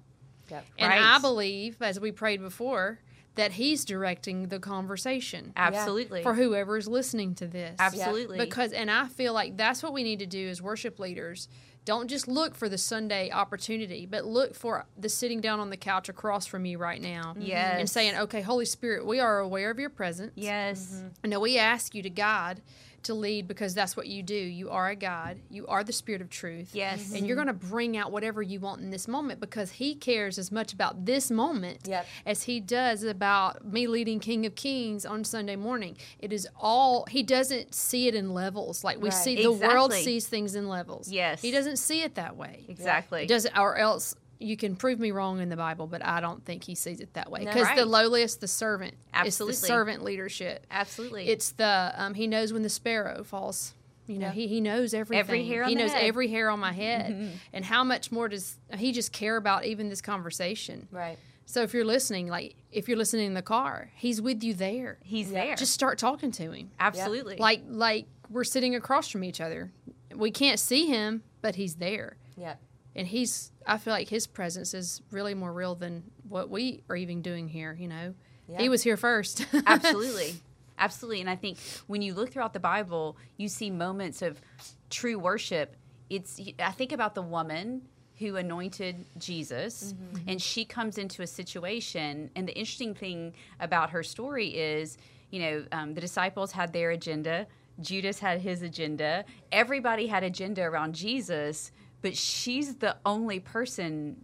Yep. 0.50 0.66
and 0.78 0.90
Right. 0.90 1.02
I 1.02 1.20
believe, 1.20 1.82
as 1.82 2.00
we 2.00 2.12
prayed 2.12 2.42
before, 2.42 3.00
that 3.36 3.54
He's 3.54 3.86
directing 3.86 4.48
the 4.50 4.60
conversation 4.60 5.54
absolutely 5.56 6.24
for 6.24 6.34
whoever 6.34 6.78
is 6.78 6.88
listening 6.88 7.36
to 7.36 7.48
this. 7.48 7.76
absolutely 7.80 8.38
Because, 8.38 8.74
and 8.74 8.92
I 8.92 9.08
feel 9.08 9.34
like 9.34 9.56
that's 9.56 9.82
what 9.82 9.94
we 9.94 10.04
need 10.04 10.20
to 10.20 10.26
do 10.26 10.50
as 10.50 10.62
worship 10.62 11.00
leaders. 11.00 11.48
Don't 11.86 12.10
just 12.10 12.28
look 12.28 12.54
for 12.54 12.68
the 12.68 12.78
Sunday 12.78 13.32
opportunity, 13.32 14.06
but 14.06 14.26
look 14.26 14.54
for 14.54 14.86
the 14.98 15.10
sitting 15.10 15.40
down 15.42 15.60
on 15.60 15.70
the 15.70 15.78
couch 15.78 16.10
across 16.10 16.46
from 16.46 16.66
you 16.66 16.78
right 16.78 17.02
now. 17.02 17.34
Mm-hmm. 17.34 17.42
Yes. 17.42 17.80
And 17.80 17.90
saying, 17.90 18.16
okay, 18.16 18.42
Holy 18.42 18.66
Spirit, 18.66 19.06
we 19.06 19.20
are 19.20 19.40
aware 19.40 19.72
of 19.72 19.80
your 19.80 19.90
presence. 19.90 20.34
yes 20.36 20.96
mm-hmm. 20.98 21.08
And 21.24 21.32
now 21.32 21.40
we 21.40 21.58
ask 21.58 21.96
you 21.96 22.04
to 22.04 22.10
guide, 22.10 22.62
to 23.04 23.14
lead, 23.14 23.48
because 23.48 23.74
that's 23.74 23.96
what 23.98 24.08
you 24.08 24.24
do. 24.24 24.36
You 24.36 24.70
are 24.70 24.90
a 24.90 24.96
God. 24.96 25.38
You 25.50 25.68
are 25.68 25.84
the 25.84 25.94
Spirit 25.94 26.22
of 26.22 26.30
truth. 26.30 26.72
Yes. 26.74 27.14
And 27.14 27.28
you're 27.28 27.38
mm-hmm. 27.38 27.48
going 27.48 27.60
to 27.60 27.68
bring 27.68 27.98
out 27.98 28.12
whatever 28.12 28.42
you 28.42 28.60
want 28.60 28.82
in 28.82 28.90
this 28.90 29.08
moment 29.08 29.40
because 29.40 29.72
He 29.72 29.96
cares 29.96 30.38
as 30.38 30.52
much 30.52 30.74
about 30.74 31.06
this 31.06 31.32
moment 31.32 31.88
Yep. 31.88 32.08
as 32.26 32.44
He 32.44 32.60
does 32.60 33.04
about 33.04 33.66
me 33.66 33.88
leading 33.88 34.20
King 34.20 34.46
of 34.46 34.56
Kings 34.56 35.06
on 35.06 35.24
Sunday 35.24 35.56
morning. 35.56 35.98
It 36.20 36.34
is 36.34 36.48
all, 36.60 37.06
He 37.10 37.24
doesn't 37.24 37.74
see 37.74 38.08
it 38.08 38.16
in 38.16 38.34
levels. 38.34 38.84
Like 38.84 38.98
we 38.98 39.10
Right. 39.10 39.14
see, 39.14 39.42
the 39.42 39.52
world 39.52 39.94
sees 39.94 40.28
things 40.28 40.56
in 40.56 40.68
levels. 40.68 41.10
Yes. 41.10 41.42
He 41.42 41.52
doesn't 41.52 41.78
see 41.78 42.02
it 42.02 42.16
that 42.16 42.36
way. 42.38 42.66
exactly 42.68 43.24
It 43.24 43.30
doesn't, 43.30 43.58
or 43.58 43.78
else 43.78 44.16
you 44.39 44.56
can 44.58 44.75
prove 44.75 44.99
me 44.99 45.12
wrong 45.12 45.39
in 45.41 45.49
the 45.49 45.58
Bible, 45.58 45.86
but 45.86 46.04
I 46.04 46.21
don't 46.21 46.43
think 46.45 46.63
he 46.63 46.73
sees 46.75 47.02
it 47.02 47.13
that 47.13 47.30
way. 47.30 47.43
Because 47.45 47.67
the 47.75 47.86
lowliest, 47.86 48.39
the 48.41 48.47
servant, 48.47 48.95
Absolutely. 49.13 49.52
it's 49.52 49.62
the 49.62 49.67
servant 49.67 50.04
leadership. 50.04 50.65
absolutely 50.71 51.28
It's 51.28 51.52
the 51.52 51.93
um, 51.95 52.13
he 52.13 52.25
knows 52.28 52.54
when 52.54 52.62
the 52.63 52.69
sparrow 52.69 53.23
falls. 53.23 53.73
You 54.08 54.17
know, 54.17 54.28
Yeah. 54.28 54.32
he, 54.34 54.47
he 54.47 54.62
knows 54.62 54.93
everything. 54.95 55.19
Every 55.19 55.45
hair 55.45 55.63
on 55.63 55.69
he 55.69 55.75
knows 55.75 55.91
head. 55.91 56.04
every 56.04 56.30
hair 56.30 56.49
on 56.49 56.60
my 56.60 56.71
head. 56.71 57.32
And 57.54 57.63
how 57.65 57.84
much 57.84 58.12
more 58.12 58.28
does 58.28 58.58
he 58.75 58.91
just 58.91 59.12
care 59.12 59.38
about 59.38 59.65
even 59.65 59.89
this 59.89 60.02
conversation? 60.02 60.88
Right. 60.91 61.17
So 61.45 61.62
if 61.63 61.73
you're 61.73 61.86
listening, 61.86 62.28
like 62.28 62.56
if 62.71 62.88
you're 62.88 62.97
listening 62.97 63.28
in 63.28 63.34
the 63.36 63.41
car, 63.43 63.91
he's 63.95 64.21
with 64.21 64.43
you 64.43 64.54
there. 64.56 64.97
he's 65.04 65.30
Yeah. 65.32 65.45
there 65.45 65.56
Just 65.56 65.73
start 65.73 65.97
talking 65.99 66.32
to 66.32 66.52
him. 66.52 66.71
absolutely 66.80 67.36
Like 67.38 67.62
like 67.67 68.08
we're 68.30 68.43
sitting 68.45 68.73
across 68.73 69.10
from 69.10 69.23
each 69.23 69.41
other. 69.41 69.71
We 70.15 70.32
can't 70.32 70.60
see 70.60 70.86
him, 70.88 71.23
but 71.41 71.56
he's 71.56 71.75
there 71.75 72.17
Yeah. 72.38 72.56
And 73.00 73.08
he's 73.08 73.52
i 73.66 73.78
feel 73.78 73.94
like 73.94 74.10
his 74.10 74.28
presence 74.28 74.74
is 74.74 75.02
really 75.10 75.34
more 75.34 75.54
real 75.54 75.74
than 75.74 76.04
what 76.28 76.50
we 76.50 76.84
are 76.90 76.96
even 76.96 77.22
doing 77.22 77.48
here 77.48 77.76
you 77.80 77.88
know? 77.88 78.14
Yeah. 78.48 78.60
he 78.60 78.70
was 78.70 78.82
here 78.82 78.98
first. 78.98 79.46
Absolutely. 79.68 80.36
Absolutely. 80.78 81.22
And 81.22 81.30
i 81.30 81.36
think 81.36 81.58
when 81.88 82.02
you 82.02 82.14
look 82.14 82.32
throughout 82.32 82.54
the 82.54 82.60
bible 82.60 83.18
you 83.38 83.48
see 83.48 83.70
moments 83.70 84.22
of 84.22 84.42
true 84.90 85.18
worship. 85.20 85.76
It's 86.10 86.40
i 86.60 86.72
think 86.72 86.92
about 86.92 87.14
the 87.16 87.22
woman 87.22 87.84
who 88.18 88.36
anointed 88.36 89.06
jesus 89.18 89.94
and 90.28 90.42
she 90.42 90.66
comes 90.66 90.98
into 90.98 91.22
a 91.22 91.28
situation 91.28 92.30
and 92.36 92.48
the 92.48 92.54
interesting 92.54 92.94
thing 92.94 93.34
about 93.62 93.92
her 93.92 94.04
story 94.04 94.48
is 94.48 94.98
you 95.30 95.40
know 95.40 95.66
um, 95.72 95.94
the 95.94 96.02
disciples 96.02 96.52
had 96.52 96.74
their 96.74 96.92
agenda. 96.92 97.48
Judas 97.80 98.20
had 98.20 98.42
his 98.42 98.62
agenda. 98.62 99.24
Everybody 99.54 100.08
had 100.08 100.24
agenda 100.24 100.64
around 100.64 100.96
jesus 100.96 101.72
but 102.02 102.16
she's 102.16 102.76
the 102.76 102.96
only 103.06 103.40
person 103.40 104.24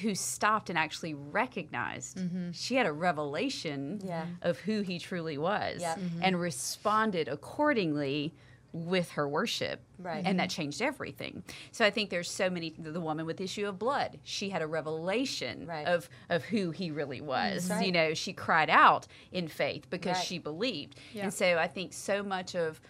who 0.00 0.14
stopped 0.16 0.68
and 0.68 0.76
actually 0.78 1.14
recognized 1.14 2.16
mm-hmm. 2.16 2.50
she 2.52 2.74
had 2.74 2.86
a 2.86 2.92
revelation 2.92 4.00
Yeah. 4.04 4.26
of 4.42 4.58
who 4.58 4.80
he 4.82 4.98
truly 4.98 5.38
was 5.38 5.80
Yep. 5.80 5.98
Mm-hmm. 5.98 6.20
and 6.22 6.40
responded 6.40 7.28
accordingly 7.28 8.34
with 8.72 9.12
her 9.12 9.26
worship 9.28 9.80
Right. 9.98 10.22
and 10.26 10.38
that 10.40 10.50
mm-hmm. 10.50 10.62
changed 10.62 10.82
everything 10.82 11.42
so 11.72 11.84
i 11.84 11.90
think 11.90 12.10
there's 12.10 12.30
so 12.30 12.50
many 12.50 12.74
the, 12.78 12.90
the 12.90 13.00
woman 13.00 13.24
with 13.24 13.38
the 13.38 13.44
issue 13.44 13.66
of 13.66 13.78
blood 13.78 14.18
she 14.22 14.50
had 14.50 14.60
a 14.60 14.66
revelation 14.66 15.66
Right. 15.66 15.86
of 15.86 16.08
of 16.28 16.44
who 16.44 16.72
he 16.72 16.90
really 16.90 17.20
was 17.22 17.70
right. 17.70 17.86
you 17.86 17.92
know 17.92 18.12
she 18.12 18.32
cried 18.34 18.68
out 18.68 19.06
in 19.32 19.48
faith 19.48 19.88
because 19.88 20.16
Right. 20.16 20.24
she 20.26 20.38
believed 20.38 20.98
Yeah. 21.14 21.22
and 21.24 21.32
so 21.32 21.56
i 21.58 21.68
think 21.68 21.92
so 21.94 22.22
much 22.22 22.54
of 22.54 22.80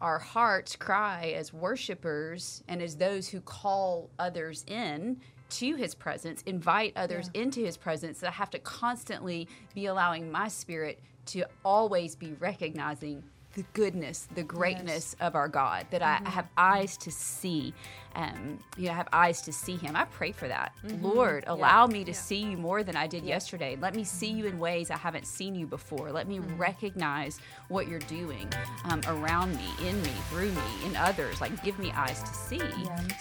our 0.00 0.18
heart's 0.18 0.76
cry 0.76 1.34
as 1.36 1.52
worshipers 1.52 2.62
and 2.68 2.82
as 2.82 2.96
those 2.96 3.28
who 3.28 3.40
call 3.40 4.10
others 4.18 4.64
in 4.66 5.20
to 5.50 5.74
his 5.74 5.94
presence, 5.94 6.42
invite 6.46 6.92
others 6.96 7.30
yeah. 7.34 7.42
into 7.42 7.60
his 7.60 7.76
presence, 7.76 8.20
that 8.20 8.28
I 8.28 8.32
have 8.32 8.50
to 8.50 8.58
constantly 8.60 9.48
be 9.74 9.86
allowing 9.86 10.30
my 10.30 10.48
spirit 10.48 11.00
to 11.26 11.44
always 11.64 12.16
be 12.16 12.32
recognizing 12.38 13.22
the 13.54 13.64
goodness, 13.72 14.28
the 14.34 14.42
greatness 14.42 15.16
yes. 15.18 15.26
of 15.28 15.34
our 15.34 15.48
God, 15.48 15.86
that 15.90 16.02
mm-hmm. 16.02 16.26
I 16.26 16.30
have 16.30 16.48
eyes 16.56 16.96
to 16.98 17.10
see. 17.10 17.74
Um, 18.14 18.58
you 18.76 18.86
know, 18.86 18.92
I 18.92 18.94
have 18.94 19.08
eyes 19.12 19.42
to 19.42 19.52
see 19.52 19.76
Him. 19.76 19.94
I 19.96 20.04
pray 20.04 20.32
for 20.32 20.48
that. 20.48 20.72
Mm-hmm. 20.84 21.04
Lord, 21.04 21.44
allow 21.46 21.86
yeah. 21.86 21.92
me 21.92 22.04
to 22.04 22.10
yeah. 22.10 22.16
see 22.16 22.38
you 22.38 22.56
more 22.56 22.82
than 22.82 22.96
I 22.96 23.06
did 23.06 23.22
yeah. 23.22 23.34
yesterday. 23.34 23.76
Let 23.80 23.94
me 23.94 24.04
see 24.04 24.30
you 24.30 24.46
in 24.46 24.58
ways 24.58 24.90
I 24.90 24.96
haven't 24.96 25.26
seen 25.26 25.54
you 25.54 25.66
before. 25.66 26.12
Let 26.12 26.28
me 26.28 26.38
mm-hmm. 26.38 26.56
recognize 26.56 27.40
what 27.68 27.88
you're 27.88 27.98
doing 28.00 28.48
um, 28.84 29.00
around 29.06 29.54
me, 29.56 29.88
in 29.88 30.00
me, 30.02 30.12
through 30.28 30.52
me, 30.52 30.62
in 30.84 30.96
others. 30.96 31.40
Like, 31.40 31.62
give 31.64 31.78
me 31.78 31.92
eyes 31.92 32.22
to 32.22 32.34
see 32.34 32.60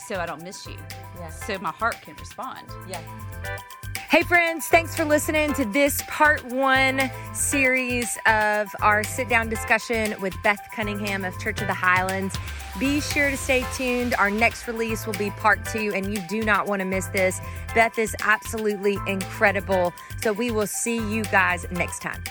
so 0.08 0.20
I 0.20 0.26
don't 0.26 0.44
miss 0.44 0.66
you. 0.66 0.78
So 1.46 1.58
my 1.60 1.72
heart 1.72 2.02
can 2.02 2.16
respond. 2.16 2.68
Yeah. 2.88 3.02
Hey, 4.10 4.24
friends, 4.24 4.68
thanks 4.68 4.96
for 4.96 5.06
listening 5.06 5.54
to 5.54 5.66
this 5.66 6.02
part 6.08 6.44
one 6.46 7.12
series 7.32 8.18
of 8.26 8.68
our 8.82 9.04
sit 9.04 9.30
down 9.30 9.50
discussion 9.50 10.20
with 10.20 10.34
Beth 10.42 10.68
Cunningham 10.74 11.24
of 11.24 11.38
Church 11.40 11.62
of 11.62 11.68
the 11.68 11.76
Highlands. 11.76 12.36
Be 12.80 13.02
sure 13.02 13.30
to 13.30 13.38
stay 13.38 13.64
tuned. 13.76 14.16
Our 14.16 14.32
next 14.32 14.68
release 14.68 15.06
will 15.06 15.14
be 15.14 15.30
part 15.30 15.64
two, 15.64 15.92
and 15.94 16.12
you 16.12 16.20
do 16.28 16.42
not 16.42 16.66
want 16.66 16.80
to 16.80 16.86
miss 16.86 17.06
this. 17.10 17.40
Beth 17.76 18.00
is 18.00 18.16
absolutely 18.22 18.98
incredible. 19.06 19.94
So 20.24 20.34
we 20.34 20.50
will 20.50 20.66
see 20.66 20.98
you 20.98 21.24
guys 21.26 21.68
next 21.70 22.02
time. 22.02 22.24